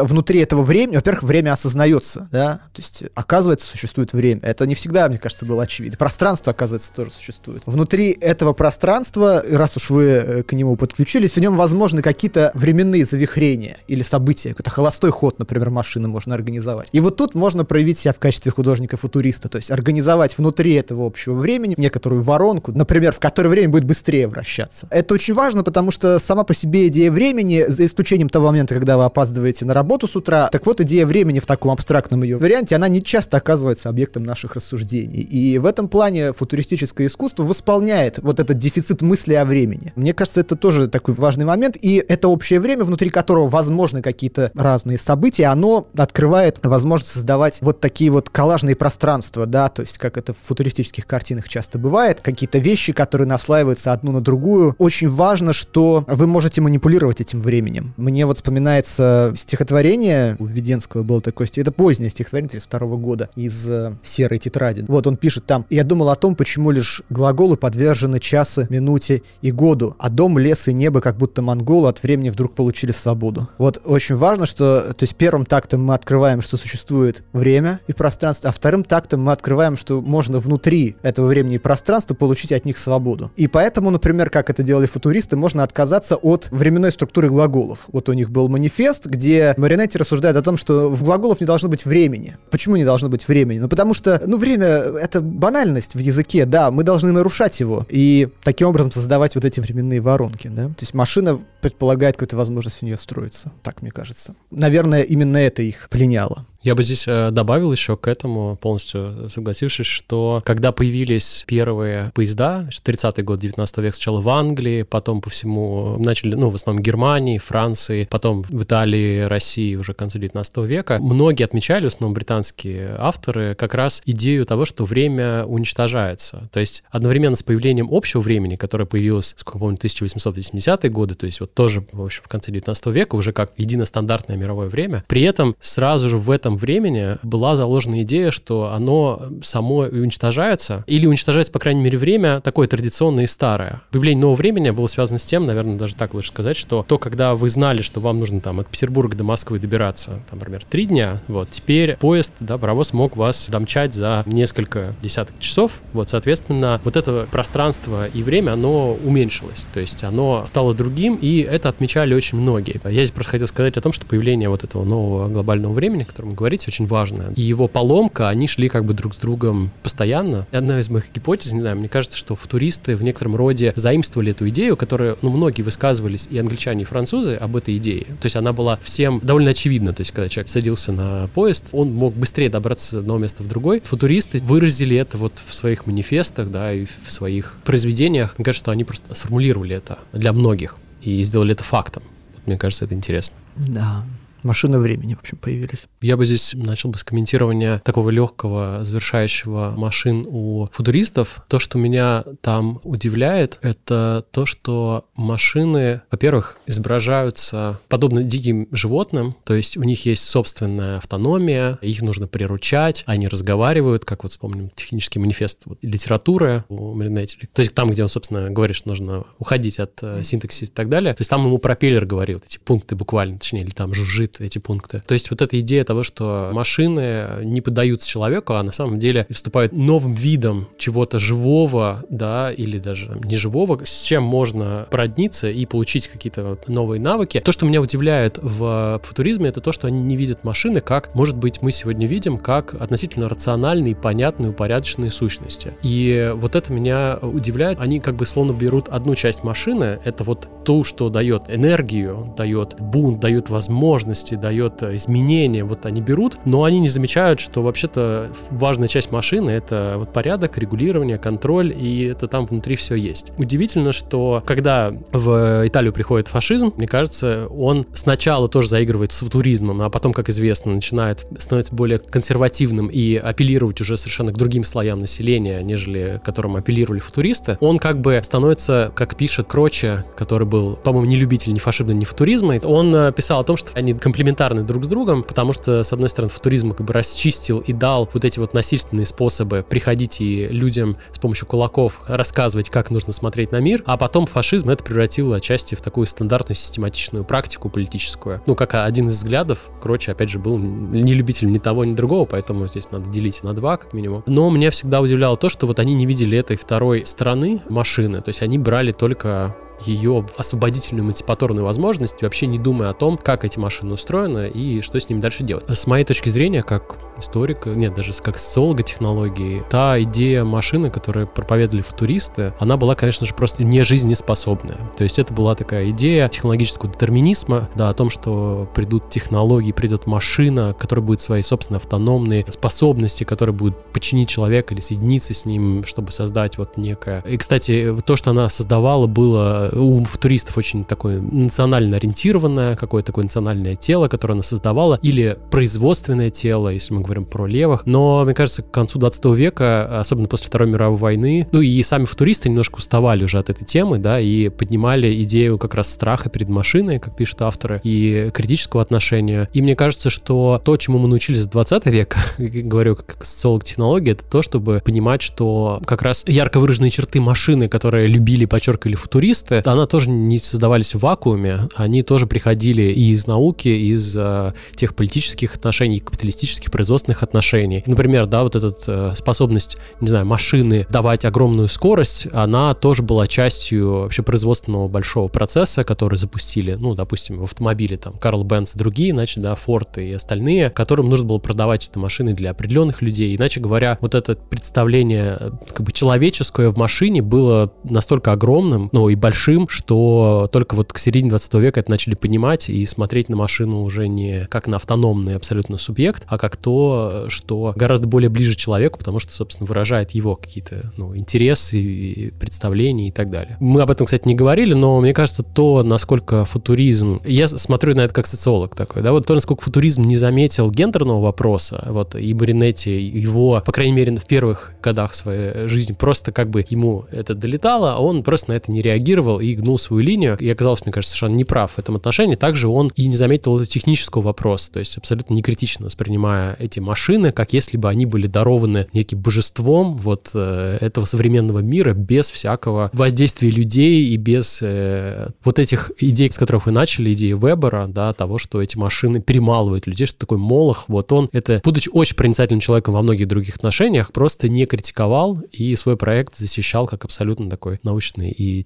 Внутри 0.03 0.39
этого 0.39 0.63
времени, 0.63 0.95
во-первых, 0.95 1.23
время 1.23 1.53
осознается, 1.53 2.27
да, 2.31 2.61
то 2.73 2.81
есть 2.81 3.03
оказывается 3.15 3.67
существует 3.67 4.13
время. 4.13 4.39
Это 4.43 4.65
не 4.65 4.75
всегда, 4.75 5.07
мне 5.07 5.17
кажется, 5.17 5.45
было 5.45 5.63
очевидно. 5.63 5.97
Пространство, 5.97 6.51
оказывается, 6.51 6.93
тоже 6.93 7.11
существует. 7.11 7.63
Внутри 7.65 8.11
этого 8.11 8.53
пространства, 8.53 9.43
раз 9.49 9.77
уж 9.77 9.89
вы 9.89 10.03
э, 10.03 10.43
к 10.43 10.53
нему 10.53 10.75
подключились, 10.75 11.33
в 11.33 11.37
нем 11.37 11.55
возможны 11.55 12.01
какие-то 12.01 12.51
временные 12.53 13.05
завихрения 13.05 13.77
или 13.87 14.01
события. 14.01 14.49
Какой-то 14.49 14.69
холостой 14.69 15.11
ход, 15.11 15.39
например, 15.39 15.69
машины 15.69 16.07
можно 16.07 16.35
организовать. 16.35 16.89
И 16.91 16.99
вот 16.99 17.17
тут 17.17 17.35
можно 17.35 17.65
проявить 17.65 17.99
себя 17.99 18.13
в 18.13 18.19
качестве 18.19 18.51
художника-футуриста, 18.51 19.49
то 19.49 19.57
есть 19.57 19.71
организовать 19.71 20.37
внутри 20.37 20.73
этого 20.73 21.05
общего 21.05 21.33
времени 21.33 21.75
некоторую 21.77 22.21
воронку, 22.21 22.71
например, 22.71 23.13
в 23.13 23.19
которой 23.19 23.47
время 23.47 23.69
будет 23.69 23.85
быстрее 23.85 24.27
вращаться. 24.27 24.87
Это 24.89 25.13
очень 25.13 25.33
важно, 25.33 25.63
потому 25.63 25.91
что 25.91 26.19
сама 26.19 26.43
по 26.43 26.53
себе 26.53 26.87
идея 26.87 27.11
времени, 27.11 27.65
за 27.67 27.85
исключением 27.85 28.29
того 28.29 28.47
момента, 28.47 28.73
когда 28.75 28.97
вы 28.97 29.05
опаздываете 29.05 29.50
на 29.59 29.73
работу 29.73 30.07
с 30.07 30.15
утра, 30.15 30.47
так 30.51 30.65
вот 30.65 30.81
идея 30.81 31.05
времени 31.05 31.39
в 31.39 31.45
таком 31.45 31.71
абстрактном 31.71 32.23
ее 32.23 32.37
варианте, 32.37 32.75
она 32.75 32.87
не 32.87 33.01
часто 33.01 33.37
оказывается 33.37 33.89
объектом 33.89 34.23
наших 34.23 34.55
рассуждений. 34.55 35.21
И 35.21 35.57
в 35.57 35.65
этом 35.65 35.89
плане 35.89 36.33
футуристическое 36.33 37.07
искусство 37.07 37.43
восполняет 37.43 38.19
вот 38.19 38.39
этот 38.39 38.57
дефицит 38.57 39.01
мысли 39.01 39.33
о 39.33 39.45
времени. 39.45 39.93
Мне 39.95 40.13
кажется, 40.13 40.41
это 40.41 40.55
тоже 40.55 40.87
такой 40.87 41.13
важный 41.13 41.45
момент, 41.45 41.77
и 41.81 42.03
это 42.07 42.27
общее 42.27 42.59
время, 42.59 42.83
внутри 42.85 43.09
которого 43.09 43.47
возможны 43.47 44.01
какие-то 44.01 44.51
разные 44.55 44.97
события, 44.97 45.45
оно 45.47 45.87
открывает 45.95 46.59
возможность 46.63 47.13
создавать 47.13 47.59
вот 47.61 47.79
такие 47.79 48.11
вот 48.11 48.29
коллажные 48.29 48.75
пространства, 48.75 49.45
да, 49.45 49.69
то 49.69 49.81
есть 49.81 49.97
как 49.97 50.17
это 50.17 50.33
в 50.33 50.37
футуристических 50.37 51.05
картинах 51.05 51.47
часто 51.47 51.79
бывает, 51.79 52.21
какие-то 52.21 52.57
вещи, 52.57 52.93
которые 52.93 53.27
наслаиваются 53.27 53.91
одну 53.91 54.11
на 54.11 54.21
другую. 54.21 54.75
Очень 54.77 55.09
важно, 55.09 55.53
что 55.53 56.03
вы 56.07 56.27
можете 56.27 56.61
манипулировать 56.61 57.21
этим 57.21 57.41
временем. 57.41 57.93
Мне 57.97 58.25
вот 58.25 58.37
вспоминается 58.37 59.30
стихотворение 59.35 60.35
у 60.39 60.45
Введенского 60.45 61.03
было 61.03 61.21
такое, 61.21 61.47
это 61.55 61.71
позднее 61.71 62.09
стихотворение 62.09 62.49
32 62.49 62.79
года 62.97 63.29
из 63.35 63.69
э, 63.69 63.93
«Серой 64.03 64.39
тетради». 64.39 64.85
Вот 64.87 65.07
он 65.07 65.17
пишет 65.17 65.45
там, 65.45 65.65
«Я 65.69 65.83
думал 65.83 66.09
о 66.09 66.15
том, 66.15 66.35
почему 66.35 66.71
лишь 66.71 67.01
глаголы 67.09 67.57
подвержены 67.57 68.19
часу, 68.19 68.65
минуте 68.69 69.21
и 69.41 69.51
году, 69.51 69.95
а 69.99 70.09
дом, 70.09 70.37
лес 70.37 70.67
и 70.67 70.73
небо, 70.73 71.01
как 71.01 71.17
будто 71.17 71.41
монголы 71.41 71.89
от 71.89 72.01
времени 72.03 72.29
вдруг 72.29 72.55
получили 72.55 72.91
свободу». 72.91 73.49
Вот 73.57 73.81
очень 73.85 74.15
важно, 74.15 74.45
что, 74.45 74.93
то 74.93 75.03
есть 75.03 75.15
первым 75.15 75.45
тактом 75.45 75.83
мы 75.83 75.93
открываем, 75.93 76.41
что 76.41 76.57
существует 76.57 77.23
время 77.33 77.79
и 77.87 77.93
пространство, 77.93 78.49
а 78.49 78.53
вторым 78.53 78.83
тактом 78.83 79.23
мы 79.23 79.31
открываем, 79.31 79.77
что 79.77 80.01
можно 80.01 80.39
внутри 80.39 80.95
этого 81.03 81.27
времени 81.27 81.55
и 81.55 81.59
пространства 81.59 82.15
получить 82.15 82.51
от 82.51 82.65
них 82.65 82.77
свободу. 82.77 83.31
И 83.35 83.47
поэтому, 83.47 83.89
например, 83.91 84.29
как 84.29 84.49
это 84.49 84.63
делали 84.63 84.85
футуристы, 84.85 85.37
можно 85.37 85.63
отказаться 85.63 86.15
от 86.15 86.49
временной 86.51 86.91
структуры 86.91 87.29
глаголов. 87.29 87.85
Вот 87.91 88.09
у 88.09 88.13
них 88.13 88.31
был 88.31 88.49
манифест, 88.49 89.05
где 89.05 89.20
Маринетти 89.57 89.97
рассуждает 89.97 90.35
о 90.35 90.41
том, 90.41 90.57
что 90.57 90.89
в 90.89 91.03
глаголов 91.03 91.39
не 91.41 91.45
должно 91.45 91.69
быть 91.69 91.85
времени. 91.85 92.37
Почему 92.49 92.75
не 92.75 92.85
должно 92.85 93.09
быть 93.09 93.27
времени? 93.27 93.59
Ну, 93.59 93.67
потому 93.67 93.93
что, 93.93 94.21
ну, 94.25 94.37
время— 94.37 94.65
это 94.67 95.21
банальность 95.21 95.95
в 95.95 95.99
языке, 95.99 96.45
да, 96.45 96.71
мы 96.71 96.83
должны 96.83 97.11
нарушать 97.11 97.59
его 97.59 97.85
и 97.89 98.29
таким 98.43 98.67
образом 98.67 98.91
создавать 98.91 99.35
вот 99.35 99.45
эти 99.45 99.59
временные 99.59 100.01
воронки, 100.01 100.47
да. 100.47 100.67
То 100.67 100.81
есть 100.81 100.93
машина 100.93 101.39
предполагает 101.61 102.15
какую-то 102.15 102.37
возможность 102.37 102.79
в 102.79 102.81
нее 102.81 102.97
строиться, 102.97 103.51
так 103.63 103.81
мне 103.81 103.91
кажется. 103.91 104.35
Наверное, 104.49 105.03
именно 105.03 105.37
это 105.37 105.61
их 105.63 105.89
пленяло. 105.89 106.45
Я 106.63 106.75
бы 106.75 106.83
здесь 106.83 107.07
э, 107.07 107.31
добавил 107.31 107.71
еще 107.71 107.97
к 107.97 108.07
этому, 108.07 108.55
полностью 108.55 109.29
согласившись, 109.29 109.87
что 109.87 110.43
когда 110.45 110.71
появились 110.71 111.43
первые 111.47 112.11
поезда, 112.13 112.69
30-й 112.69 113.23
год 113.23 113.39
19 113.39 113.77
века, 113.79 113.95
сначала 113.95 114.21
в 114.21 114.29
Англии, 114.29 114.83
потом 114.83 115.21
по 115.21 115.31
всему 115.31 115.97
начали, 115.97 116.35
ну, 116.35 116.49
в 116.49 116.55
основном 116.55 116.83
Германии, 116.83 117.39
Франции, 117.39 118.07
потом 118.11 118.43
в 118.43 118.63
Италии, 118.63 119.10
России 119.19 119.75
уже 119.75 119.93
к 119.93 119.97
концу 119.97 120.19
19 120.19 120.57
века, 120.57 120.99
многие 120.99 121.43
отмечали, 121.43 121.85
в 121.85 121.87
основном 121.87 122.13
британские 122.13 122.95
авторы, 122.97 123.55
как 123.55 123.73
раз 123.73 124.01
идею 124.05 124.45
того, 124.45 124.65
что 124.65 124.85
время 124.85 125.45
уничтожается. 125.45 126.49
То 126.51 126.59
есть 126.59 126.83
одновременно 126.89 127.35
с 127.35 127.43
появлением 127.43 127.89
общего 127.91 128.21
времени, 128.21 128.55
которое 128.55 128.85
появилось, 128.85 129.33
сколько 129.37 129.59
помню, 129.59 129.77
1880-е 129.77 130.89
годы, 130.89 131.15
то 131.15 131.25
есть 131.25 131.39
вот 131.39 131.53
тоже, 131.53 131.85
в 131.91 132.03
общем, 132.03 132.23
в 132.23 132.27
конце 132.27 132.51
19 132.51 132.87
века, 132.87 133.15
уже 133.15 133.33
как 133.33 133.51
единостандартное 133.57 134.37
мировое 134.37 134.67
время, 134.67 135.03
при 135.07 135.23
этом 135.23 135.55
сразу 135.59 136.09
же 136.09 136.17
в 136.17 136.29
этом 136.31 136.57
времени 136.57 137.17
была 137.23 137.55
заложена 137.55 138.01
идея, 138.03 138.31
что 138.31 138.71
оно 138.73 139.27
само 139.43 139.79
уничтожается, 139.81 140.83
или 140.87 141.05
уничтожается, 141.05 141.51
по 141.51 141.59
крайней 141.59 141.81
мере, 141.81 141.97
время 141.97 142.41
такое 142.41 142.67
традиционное 142.67 143.25
и 143.25 143.27
старое. 143.27 143.81
Появление 143.91 144.21
нового 144.21 144.37
времени 144.37 144.69
было 144.69 144.87
связано 144.87 145.19
с 145.19 145.25
тем, 145.25 145.45
наверное, 145.45 145.77
даже 145.77 145.95
так 145.95 146.13
лучше 146.13 146.29
сказать, 146.29 146.57
что 146.57 146.85
то, 146.87 146.97
когда 146.97 147.35
вы 147.35 147.49
знали, 147.49 147.81
что 147.81 147.99
вам 147.99 148.19
нужно 148.19 148.41
там 148.41 148.59
от 148.59 148.67
Петербурга 148.67 149.00
до 149.09 149.23
Москвы 149.23 149.59
добираться, 149.59 150.19
там, 150.29 150.39
например, 150.39 150.63
три 150.69 150.85
дня, 150.85 151.21
вот, 151.27 151.49
теперь 151.51 151.95
поезд, 151.97 152.33
да, 152.39 152.57
паровоз 152.57 152.93
мог 152.93 153.17
вас 153.17 153.47
домчать 153.49 153.93
за 153.93 154.23
несколько 154.25 154.93
десяток 155.01 155.37
часов, 155.39 155.81
вот, 155.93 156.09
соответственно, 156.09 156.79
вот 156.83 156.95
это 156.95 157.27
пространство 157.31 158.07
и 158.07 158.23
время, 158.23 158.51
оно 158.51 158.93
уменьшилось, 159.03 159.65
то 159.73 159.79
есть 159.79 160.03
оно 160.03 160.43
стало 160.45 160.73
другим, 160.73 161.17
и 161.21 161.39
это 161.39 161.69
отмечали 161.69 162.13
очень 162.13 162.37
многие. 162.37 162.79
Я 162.83 162.91
здесь 162.91 163.11
просто 163.11 163.31
хотел 163.31 163.47
сказать 163.47 163.77
о 163.77 163.81
том, 163.81 163.91
что 163.91 164.05
появление 164.05 164.49
вот 164.49 164.63
этого 164.63 164.83
нового 164.83 165.27
глобального 165.29 165.73
времени, 165.73 166.03
о 166.03 166.05
котором 166.05 166.33
говорить, 166.33 166.67
очень 166.67 166.85
важная. 166.85 167.31
И 167.35 167.41
его 167.41 167.67
поломка, 167.67 168.29
они 168.29 168.47
шли 168.47 168.69
как 168.69 168.85
бы 168.85 168.93
друг 168.93 169.15
с 169.15 169.17
другом 169.17 169.71
постоянно. 169.83 170.47
И 170.51 170.55
одна 170.55 170.79
из 170.79 170.89
моих 170.89 171.11
гипотез, 171.13 171.51
не 171.51 171.61
знаю, 171.61 171.77
мне 171.77 171.89
кажется, 171.89 172.17
что 172.17 172.35
футуристы 172.35 172.95
в 172.95 173.03
некотором 173.03 173.35
роде 173.35 173.73
заимствовали 173.75 174.31
эту 174.31 174.49
идею, 174.49 174.77
которую, 174.77 175.17
ну, 175.21 175.29
многие 175.29 175.61
высказывались, 175.61 176.27
и 176.29 176.37
англичане, 176.37 176.83
и 176.83 176.85
французы, 176.85 177.35
об 177.35 177.55
этой 177.55 177.77
идее. 177.77 178.05
То 178.05 178.25
есть 178.25 178.35
она 178.35 178.53
была 178.53 178.77
всем 178.91 179.19
довольно 179.23 179.51
очевидна. 179.51 179.93
То 179.93 180.01
есть 180.01 180.11
когда 180.11 180.27
человек 180.27 180.49
садился 180.49 180.91
на 180.91 181.29
поезд, 181.33 181.69
он 181.71 181.93
мог 181.93 182.13
быстрее 182.13 182.49
добраться 182.49 182.87
с 182.87 182.93
одного 182.95 183.19
места 183.19 183.41
в 183.41 183.47
другой. 183.47 183.81
Футуристы 183.85 184.39
выразили 184.39 184.97
это 184.97 185.17
вот 185.17 185.33
в 185.45 185.53
своих 185.53 185.87
манифестах, 185.87 186.51
да, 186.51 186.73
и 186.73 186.85
в 186.85 187.09
своих 187.09 187.57
произведениях. 187.63 188.35
Мне 188.37 188.45
кажется, 188.45 188.65
что 188.65 188.71
они 188.71 188.83
просто 188.83 189.15
сформулировали 189.15 189.75
это 189.75 189.99
для 190.11 190.33
многих 190.33 190.77
и 191.01 191.23
сделали 191.23 191.53
это 191.53 191.63
фактом. 191.63 192.03
Мне 192.45 192.57
кажется, 192.57 192.85
это 192.85 192.93
интересно. 192.93 193.37
Да, 193.55 194.05
машины 194.43 194.79
времени, 194.79 195.15
в 195.15 195.19
общем, 195.19 195.37
появились. 195.37 195.87
Я 196.01 196.17
бы 196.17 196.25
здесь 196.25 196.53
начал 196.53 196.89
бы 196.89 196.97
с 196.97 197.03
комментирования 197.03 197.79
такого 197.79 198.09
легкого, 198.09 198.83
завершающего 198.83 199.73
машин 199.77 200.25
у 200.27 200.67
футуристов. 200.71 201.43
То, 201.47 201.59
что 201.59 201.77
меня 201.77 202.23
там 202.41 202.79
удивляет, 202.83 203.59
это 203.61 204.25
то, 204.31 204.45
что 204.45 205.05
машины, 205.15 206.01
во-первых, 206.11 206.57
изображаются 206.65 207.79
подобно 207.87 208.23
диким 208.23 208.67
животным, 208.71 209.35
то 209.43 209.53
есть 209.53 209.77
у 209.77 209.83
них 209.83 210.05
есть 210.05 210.23
собственная 210.23 210.97
автономия, 210.97 211.77
их 211.81 212.01
нужно 212.01 212.27
приручать, 212.27 213.03
они 213.05 213.27
разговаривают, 213.27 214.05
как 214.05 214.23
вот 214.23 214.31
вспомним 214.31 214.69
технический 214.75 215.19
манифест 215.19 215.63
вот, 215.65 215.79
литературы 215.81 216.65
у 216.69 216.93
Маринетти. 216.93 217.49
То 217.53 217.61
есть 217.61 217.73
там, 217.73 217.89
где 217.89 218.03
он, 218.03 218.09
собственно, 218.09 218.49
говорит, 218.49 218.75
что 218.75 218.89
нужно 218.89 219.25
уходить 219.39 219.79
от 219.79 219.99
э, 220.01 220.23
синтаксиса 220.23 220.71
и 220.71 220.75
так 220.75 220.89
далее. 220.89 221.13
То 221.13 221.21
есть 221.21 221.29
там 221.29 221.45
ему 221.45 221.57
пропеллер 221.57 222.05
говорил 222.05 222.41
эти 222.45 222.57
пункты 222.57 222.95
буквально, 222.95 223.39
точнее, 223.39 223.61
или 223.61 223.71
там 223.71 223.93
жужжит 223.93 224.30
решит 224.31 224.41
эти 224.41 224.59
пункты. 224.59 225.01
То 225.05 225.13
есть 225.13 225.29
вот 225.31 225.41
эта 225.41 225.59
идея 225.59 225.83
того, 225.83 226.03
что 226.03 226.51
машины 226.53 227.43
не 227.43 227.61
поддаются 227.61 228.07
человеку, 228.07 228.53
а 228.53 228.63
на 228.63 228.71
самом 228.71 228.99
деле 228.99 229.25
выступают 229.29 229.73
новым 229.73 230.13
видом 230.13 230.67
чего-то 230.77 231.19
живого, 231.19 232.03
да, 232.09 232.51
или 232.51 232.79
даже 232.79 233.19
неживого, 233.23 233.83
с 233.83 234.03
чем 234.03 234.23
можно 234.23 234.87
продниться 234.89 235.49
и 235.49 235.65
получить 235.65 236.07
какие-то 236.07 236.57
новые 236.67 237.01
навыки. 237.01 237.41
То, 237.43 237.51
что 237.51 237.65
меня 237.65 237.81
удивляет 237.81 238.39
в 238.41 238.99
футуризме, 239.03 239.49
это 239.49 239.61
то, 239.61 239.71
что 239.71 239.87
они 239.87 240.01
не 240.01 240.17
видят 240.17 240.43
машины 240.43 240.81
как, 240.81 241.13
может 241.15 241.37
быть, 241.37 241.61
мы 241.61 241.71
сегодня 241.71 242.07
видим, 242.07 242.37
как 242.37 242.73
относительно 242.75 243.29
рациональные, 243.29 243.95
понятные, 243.95 244.51
упорядоченные 244.51 245.11
сущности. 245.11 245.73
И 245.83 246.31
вот 246.35 246.55
это 246.55 246.71
меня 246.71 247.19
удивляет. 247.21 247.79
Они 247.79 247.99
как 247.99 248.15
бы 248.15 248.25
словно 248.25 248.53
берут 248.53 248.89
одну 248.89 249.15
часть 249.15 249.43
машины, 249.43 249.99
это 250.03 250.23
вот 250.23 250.47
то, 250.63 250.83
что 250.83 251.09
дает 251.09 251.49
энергию, 251.49 252.33
дает 252.37 252.79
бунт, 252.79 253.19
дает 253.19 253.49
возможность 253.49 254.20
возможности, 254.21 254.35
дает 254.35 254.83
изменения, 254.83 255.63
вот 255.63 255.85
они 255.85 256.01
берут, 256.01 256.37
но 256.45 256.63
они 256.63 256.79
не 256.79 256.89
замечают, 256.89 257.39
что 257.39 257.61
вообще-то 257.63 258.31
важная 258.49 258.87
часть 258.87 259.11
машины— 259.11 259.49
это 259.51 259.95
вот 259.97 260.13
порядок, 260.13 260.57
регулирование, 260.57 261.17
контроль, 261.17 261.73
и 261.75 262.05
это 262.05 262.27
там 262.27 262.45
внутри 262.45 262.75
все 262.75 262.95
есть. 262.95 263.31
Удивительно, 263.37 263.91
что 263.91 264.43
когда 264.45 264.93
в 265.11 265.63
Италию 265.65 265.93
приходит 265.93 266.27
фашизм, 266.27 266.73
мне 266.77 266.87
кажется, 266.87 267.47
он 267.47 267.85
сначала 267.93 268.47
тоже 268.47 268.69
заигрывает 268.69 269.11
с 269.11 269.19
футуризмом, 269.19 269.81
а 269.81 269.89
потом, 269.89 270.13
как 270.13 270.29
известно, 270.29 270.73
начинает 270.73 271.25
становиться 271.37 271.73
более 271.73 271.99
консервативным 271.99 272.87
и 272.87 273.15
апеллировать 273.15 273.81
уже 273.81 273.97
совершенно 273.97 274.31
к 274.31 274.37
другим 274.37 274.63
слоям 274.63 274.99
населения, 274.99 275.61
нежели 275.63 276.19
которым 276.23 276.55
апеллировали 276.55 276.99
футуристы. 276.99 277.57
Он 277.59 277.79
как 277.79 278.01
бы 278.01 278.19
становится, 278.23 278.91
как 278.95 279.15
пишет 279.15 279.47
Кроче, 279.47 280.03
который 280.15 280.47
был, 280.47 280.75
по-моему, 280.75 281.07
не 281.07 281.17
любитель 281.17 281.53
ни 281.53 281.59
фашизма, 281.59 281.93
ни 281.93 282.05
футуризма, 282.05 282.59
он 282.63 282.93
э, 282.95 283.11
писал 283.11 283.39
о 283.39 283.43
том, 283.43 283.57
что 283.57 283.71
они 283.75 283.93
комплементарны 284.11 284.63
друг 284.63 284.83
с 284.83 284.87
другом, 284.89 285.23
потому 285.23 285.53
что, 285.53 285.83
с 285.83 285.93
одной 285.93 286.09
стороны, 286.09 286.29
футуризм 286.29 286.73
как 286.73 286.85
бы 286.85 286.91
расчистил 286.91 287.59
и 287.59 287.71
дал 287.71 288.09
вот 288.11 288.25
эти 288.25 288.39
вот 288.39 288.53
насильственные 288.53 289.05
способы 289.05 289.65
приходить 289.67 290.19
и 290.19 290.47
людям 290.47 290.97
с 291.13 291.19
помощью 291.19 291.47
кулаков 291.47 292.01
рассказывать, 292.07 292.69
как 292.69 292.91
нужно 292.91 293.13
смотреть 293.13 293.53
на 293.53 293.61
мир, 293.61 293.83
а 293.85 293.95
потом 293.95 294.25
фашизм 294.25 294.69
это 294.69 294.83
превратил 294.83 295.31
отчасти 295.31 295.75
в 295.75 295.81
такую 295.81 296.07
стандартную 296.07 296.57
систематичную 296.57 297.23
практику 297.23 297.69
политическую. 297.69 298.41
Ну, 298.45 298.55
как 298.55 298.73
один 298.73 299.07
из 299.07 299.13
взглядов, 299.13 299.69
короче, 299.81 300.11
опять 300.11 300.29
же, 300.29 300.39
был 300.39 300.57
не 300.57 301.13
любителем 301.13 301.53
ни 301.53 301.59
того, 301.59 301.85
ни 301.85 301.93
другого, 301.93 302.25
поэтому 302.25 302.67
здесь 302.67 302.91
надо 302.91 303.09
делить 303.09 303.43
на 303.43 303.53
два, 303.53 303.77
как 303.77 303.93
минимум. 303.93 304.23
Но 304.27 304.49
меня 304.49 304.71
всегда 304.71 304.99
удивляло 304.99 305.37
то, 305.37 305.47
что 305.47 305.67
вот 305.67 305.79
они 305.79 305.93
не 305.93 306.05
видели 306.05 306.37
этой 306.37 306.57
второй 306.57 307.05
стороны 307.05 307.61
машины, 307.69 308.21
то 308.21 308.27
есть 308.27 308.41
они 308.41 308.57
брали 308.57 308.91
только 308.91 309.55
ее 309.85 310.25
освободительную 310.37 311.03
эмансипаторную 311.03 311.65
возможность, 311.65 312.21
вообще 312.21 312.47
не 312.47 312.57
думая 312.57 312.89
о 312.89 312.93
том, 312.93 313.17
как 313.17 313.45
эти 313.45 313.59
машины 313.59 313.93
устроены 313.93 314.49
и 314.49 314.81
что 314.81 314.99
с 314.99 315.09
ними 315.09 315.19
дальше 315.19 315.43
делать. 315.43 315.65
С 315.67 315.87
моей 315.87 316.05
точки 316.05 316.29
зрения, 316.29 316.63
как 316.63 316.97
историка, 317.17 317.69
нет, 317.69 317.93
даже 317.93 318.13
как 318.13 318.39
социолога 318.39 318.83
технологии, 318.83 319.63
та 319.69 320.01
идея 320.01 320.43
машины, 320.43 320.89
которую 320.89 321.27
проповедовали 321.27 321.81
футуристы, 321.81 322.53
она 322.59 322.77
была, 322.77 322.95
конечно 322.95 323.25
же, 323.25 323.33
просто 323.33 323.63
не 323.63 323.83
жизнеспособная. 323.83 324.77
То 324.97 325.03
есть 325.03 325.19
это 325.19 325.33
была 325.33 325.55
такая 325.55 325.89
идея 325.91 326.27
технологического 326.27 326.91
детерминизма, 326.91 327.69
да, 327.75 327.89
о 327.89 327.93
том, 327.93 328.09
что 328.09 328.69
придут 328.73 329.09
технологии, 329.09 329.71
придет 329.71 330.07
машина, 330.07 330.75
которая 330.77 331.05
будет 331.05 331.21
свои 331.21 331.41
собственные 331.41 331.77
автономные 331.77 332.45
способности, 332.49 333.23
которая 333.23 333.55
будет 333.55 333.77
починить 333.93 334.29
человека 334.29 334.73
или 334.73 334.81
соединиться 334.81 335.33
с 335.33 335.45
ним, 335.45 335.85
чтобы 335.85 336.11
создать 336.11 336.57
вот 336.57 336.77
некое... 336.77 337.21
И, 337.21 337.37
кстати, 337.37 337.95
то, 338.05 338.15
что 338.15 338.31
она 338.31 338.49
создавала, 338.49 339.07
было 339.07 339.70
у 339.71 340.03
футуристов 340.03 340.57
очень 340.57 340.85
такое 340.85 341.21
национально 341.21 341.97
ориентированное, 341.97 342.75
какое-то 342.75 343.07
такое 343.07 343.23
национальное 343.23 343.75
тело, 343.75 344.07
которое 344.07 344.33
она 344.33 344.43
создавала, 344.43 344.99
или 345.01 345.37
производственное 345.49 346.29
тело, 346.29 346.69
если 346.69 346.93
мы 346.93 347.01
говорим 347.01 347.25
про 347.25 347.45
левых. 347.45 347.85
Но, 347.85 348.23
мне 348.23 348.33
кажется, 348.33 348.61
к 348.61 348.71
концу 348.71 348.99
20 348.99 349.25
века, 349.25 349.99
особенно 349.99 350.27
после 350.27 350.47
Второй 350.47 350.69
мировой 350.69 350.97
войны, 350.97 351.47
ну 351.51 351.61
и 351.61 351.81
сами 351.83 352.05
футуристы 352.05 352.49
немножко 352.49 352.77
уставали 352.77 353.23
уже 353.23 353.37
от 353.37 353.49
этой 353.49 353.65
темы, 353.65 353.97
да, 353.97 354.19
и 354.19 354.49
поднимали 354.49 355.23
идею 355.23 355.57
как 355.57 355.75
раз 355.75 355.91
страха 355.91 356.29
перед 356.29 356.49
машиной, 356.49 356.99
как 356.99 357.15
пишут 357.15 357.41
авторы, 357.41 357.81
и 357.83 358.31
критического 358.33 358.81
отношения. 358.81 359.49
И 359.53 359.61
мне 359.61 359.75
кажется, 359.75 360.09
что 360.09 360.61
то, 360.63 360.77
чему 360.77 360.97
мы 360.97 361.07
научились 361.07 361.43
с 361.43 361.47
20 361.47 361.85
века, 361.87 362.19
говорю 362.37 362.95
как 362.95 363.25
социолог 363.25 363.63
технологии, 363.63 364.11
это 364.11 364.25
то, 364.25 364.41
чтобы 364.41 364.81
понимать, 364.83 365.21
что 365.21 365.81
как 365.85 366.01
раз 366.01 366.23
ярко 366.27 366.59
выраженные 366.59 366.91
черты 366.91 367.21
машины, 367.21 367.67
которые 367.67 368.07
любили, 368.07 368.45
подчеркивали 368.45 368.95
футуристы, 368.95 369.60
она 369.67 369.85
тоже 369.85 370.09
не 370.09 370.39
создавались 370.39 370.93
в 370.93 370.99
вакууме, 370.99 371.69
они 371.75 372.03
тоже 372.03 372.27
приходили 372.27 372.83
и 372.83 373.11
из 373.11 373.27
науки, 373.27 373.67
и 373.67 373.93
из 373.93 374.15
э, 374.17 374.53
тех 374.75 374.95
политических 374.95 375.55
отношений, 375.55 375.99
капиталистических 375.99 376.71
производственных 376.71 377.23
отношений. 377.23 377.83
Например, 377.85 378.25
да, 378.25 378.43
вот 378.43 378.55
эта 378.55 378.73
э, 378.87 379.13
способность, 379.15 379.77
не 379.99 380.07
знаю, 380.07 380.25
машины 380.25 380.85
давать 380.89 381.25
огромную 381.25 381.67
скорость, 381.67 382.27
она 382.31 382.73
тоже 382.73 383.03
была 383.03 383.27
частью 383.27 384.01
вообще 384.01 384.23
производственного 384.23 384.87
большого 384.87 385.27
процесса, 385.27 385.83
который 385.83 386.17
запустили, 386.17 386.73
ну, 386.73 386.95
допустим, 386.95 387.39
в 387.39 387.43
автомобиле 387.43 387.97
там 387.97 388.13
Карл 388.13 388.43
Бенц 388.43 388.75
и 388.75 388.79
другие, 388.79 389.13
значит, 389.13 389.41
да, 389.43 389.55
Форд 389.55 389.97
и 389.97 390.13
остальные, 390.13 390.69
которым 390.69 391.09
нужно 391.09 391.27
было 391.27 391.37
продавать 391.37 391.89
эти 391.89 391.97
машины 391.97 392.33
для 392.33 392.51
определенных 392.51 393.01
людей. 393.01 393.35
Иначе 393.35 393.59
говоря, 393.59 393.97
вот 394.01 394.15
это 394.15 394.35
представление 394.35 395.37
э, 395.39 395.51
как 395.73 395.85
бы 395.85 395.91
человеческое 395.91 396.69
в 396.69 396.77
машине 396.77 397.21
было 397.21 397.71
настолько 397.83 398.31
огромным, 398.31 398.89
ну, 398.91 399.09
и 399.09 399.15
большим, 399.15 399.40
что 399.69 400.49
только 400.51 400.75
вот 400.75 400.93
к 400.93 400.97
середине 400.97 401.29
20 401.29 401.53
века 401.55 401.79
это 401.79 401.89
начали 401.89 402.15
понимать 402.15 402.69
и 402.69 402.85
смотреть 402.85 403.29
на 403.29 403.35
машину 403.35 403.83
уже 403.83 404.07
не 404.07 404.45
как 404.49 404.67
на 404.67 404.77
автономный 404.77 405.35
абсолютно 405.35 405.77
субъект, 405.77 406.23
а 406.27 406.37
как 406.37 406.57
то, 406.57 407.25
что 407.29 407.73
гораздо 407.75 408.07
более 408.07 408.29
ближе 408.29 408.55
человеку, 408.55 408.99
потому 408.99 409.19
что, 409.19 409.33
собственно, 409.33 409.67
выражает 409.67 410.11
его 410.11 410.35
какие-то 410.35 410.91
ну, 410.97 411.15
интересы, 411.15 412.33
представления 412.39 413.07
и 413.07 413.11
так 413.11 413.29
далее. 413.29 413.57
Мы 413.59 413.81
об 413.81 413.89
этом, 413.89 414.05
кстати, 414.05 414.27
не 414.27 414.35
говорили, 414.35 414.73
но 414.73 414.99
мне 415.01 415.13
кажется, 415.13 415.43
то, 415.43 415.83
насколько 415.83 416.45
футуризм... 416.45 417.21
Я 417.25 417.47
смотрю 417.47 417.95
на 417.95 418.01
это 418.01 418.13
как 418.13 418.27
социолог 418.27 418.75
такой, 418.75 419.01
да, 419.01 419.11
вот 419.11 419.25
то, 419.25 419.33
насколько 419.33 419.63
футуризм 419.63 420.03
не 420.03 420.17
заметил 420.17 420.69
гендерного 420.69 421.21
вопроса, 421.21 421.87
вот, 421.89 422.15
и 422.15 422.33
Маринетти, 422.33 422.99
его, 422.99 423.61
по 423.65 423.71
крайней 423.71 423.93
мере, 423.93 424.15
в 424.17 424.25
первых 424.25 424.73
годах 424.81 425.13
своей 425.13 425.67
жизни, 425.67 425.93
просто 425.93 426.31
как 426.31 426.49
бы 426.49 426.65
ему 426.67 427.05
это 427.11 427.35
долетало, 427.35 427.93
а 427.95 427.99
он 427.99 428.23
просто 428.23 428.51
на 428.51 428.55
это 428.55 428.71
не 428.71 428.81
реагировал 428.81 429.30
и 429.39 429.53
гнул 429.53 429.77
свою 429.77 430.03
линию, 430.03 430.37
и 430.39 430.49
оказался, 430.49 430.83
мне 430.85 430.93
кажется, 430.93 431.15
совершенно 431.15 431.37
неправ 431.37 431.71
в 431.73 431.79
этом 431.79 431.95
отношении. 431.95 432.35
Также 432.35 432.67
он 432.67 432.91
и 432.95 433.07
не 433.07 433.15
заметил 433.15 433.63
технического 433.65 434.21
вопроса, 434.21 434.71
то 434.71 434.79
есть 434.79 434.97
абсолютно 434.97 435.33
не 435.33 435.41
критично 435.41 435.85
воспринимая 435.85 436.55
эти 436.59 436.79
машины, 436.79 437.31
как 437.31 437.53
если 437.53 437.77
бы 437.77 437.89
они 437.89 438.05
были 438.05 438.27
дарованы 438.27 438.87
неким 438.93 439.19
божеством 439.19 439.95
вот 439.95 440.31
э, 440.33 440.77
этого 440.81 441.05
современного 441.05 441.59
мира 441.59 441.93
без 441.93 442.31
всякого 442.31 442.89
воздействия 442.93 443.49
людей 443.49 444.09
и 444.09 444.17
без 444.17 444.59
э, 444.61 445.29
вот 445.43 445.59
этих 445.59 445.91
идей, 445.99 446.31
с 446.31 446.37
которых 446.37 446.65
вы 446.65 446.71
начали, 446.71 447.13
идеи 447.13 447.33
Вебера, 447.33 447.87
да, 447.87 448.13
того, 448.13 448.37
что 448.37 448.61
эти 448.61 448.77
машины 448.77 449.21
перемалывают 449.21 449.87
людей, 449.87 450.05
что 450.07 450.19
такой 450.19 450.37
Молох, 450.37 450.85
вот 450.87 451.11
он 451.11 451.29
это, 451.31 451.61
будучи 451.63 451.89
очень 451.89 452.15
проницательным 452.15 452.61
человеком 452.61 452.93
во 452.93 453.01
многих 453.01 453.27
других 453.27 453.55
отношениях, 453.55 454.11
просто 454.11 454.49
не 454.49 454.65
критиковал 454.65 455.39
и 455.51 455.75
свой 455.75 455.97
проект 455.97 456.35
защищал 456.35 456.87
как 456.87 457.05
абсолютно 457.05 457.49
такой 457.49 457.79
научный 457.83 458.31
и 458.31 458.63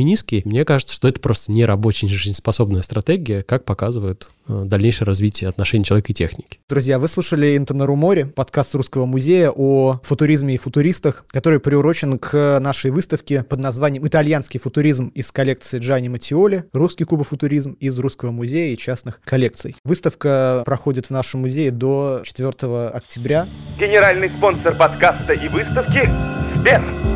технодетерминистский. 0.00 0.42
Мне 0.44 0.64
кажется, 0.64 0.94
что 0.94 1.08
это 1.08 1.20
просто 1.20 1.52
не 1.52 1.64
рабочая, 1.64 2.06
не 2.06 2.14
жизнеспособная 2.14 2.82
стратегия, 2.82 3.42
как 3.42 3.64
показывает 3.64 4.28
э, 4.48 4.64
дальнейшее 4.64 5.06
развитие 5.06 5.48
отношений 5.48 5.84
человека 5.84 6.12
и 6.12 6.14
техники. 6.14 6.58
Друзья, 6.68 6.98
вы 6.98 7.08
слушали 7.08 7.56
Интонару 7.56 7.96
море, 7.96 8.26
подкаст 8.26 8.74
Русского 8.74 9.06
музея 9.06 9.50
о 9.54 10.00
футуризме 10.02 10.54
и 10.54 10.58
футуристах, 10.58 11.24
который 11.28 11.60
приурочен 11.60 12.18
к 12.18 12.58
нашей 12.60 12.90
выставке 12.90 13.42
под 13.42 13.60
названием 13.60 14.06
«Итальянский 14.06 14.58
футуризм» 14.60 15.08
из 15.08 15.30
коллекции 15.32 15.78
Джани 15.78 16.08
Матиоли, 16.08 16.64
«Русский 16.72 17.04
кубофутуризм» 17.04 17.72
из 17.72 17.98
Русского 17.98 18.30
музея 18.32 18.72
и 18.72 18.76
частных 18.76 19.20
коллекций. 19.24 19.76
Выставка 19.84 20.62
проходит 20.64 21.06
в 21.06 21.10
нашем 21.10 21.40
музее 21.40 21.70
до 21.70 22.20
4 22.22 22.48
октября. 22.88 23.48
Генеральный 23.78 24.30
спонсор 24.30 24.76
подкаста 24.76 25.32
и 25.32 25.48
выставки– 25.48 26.08
Сбер. 26.60 27.09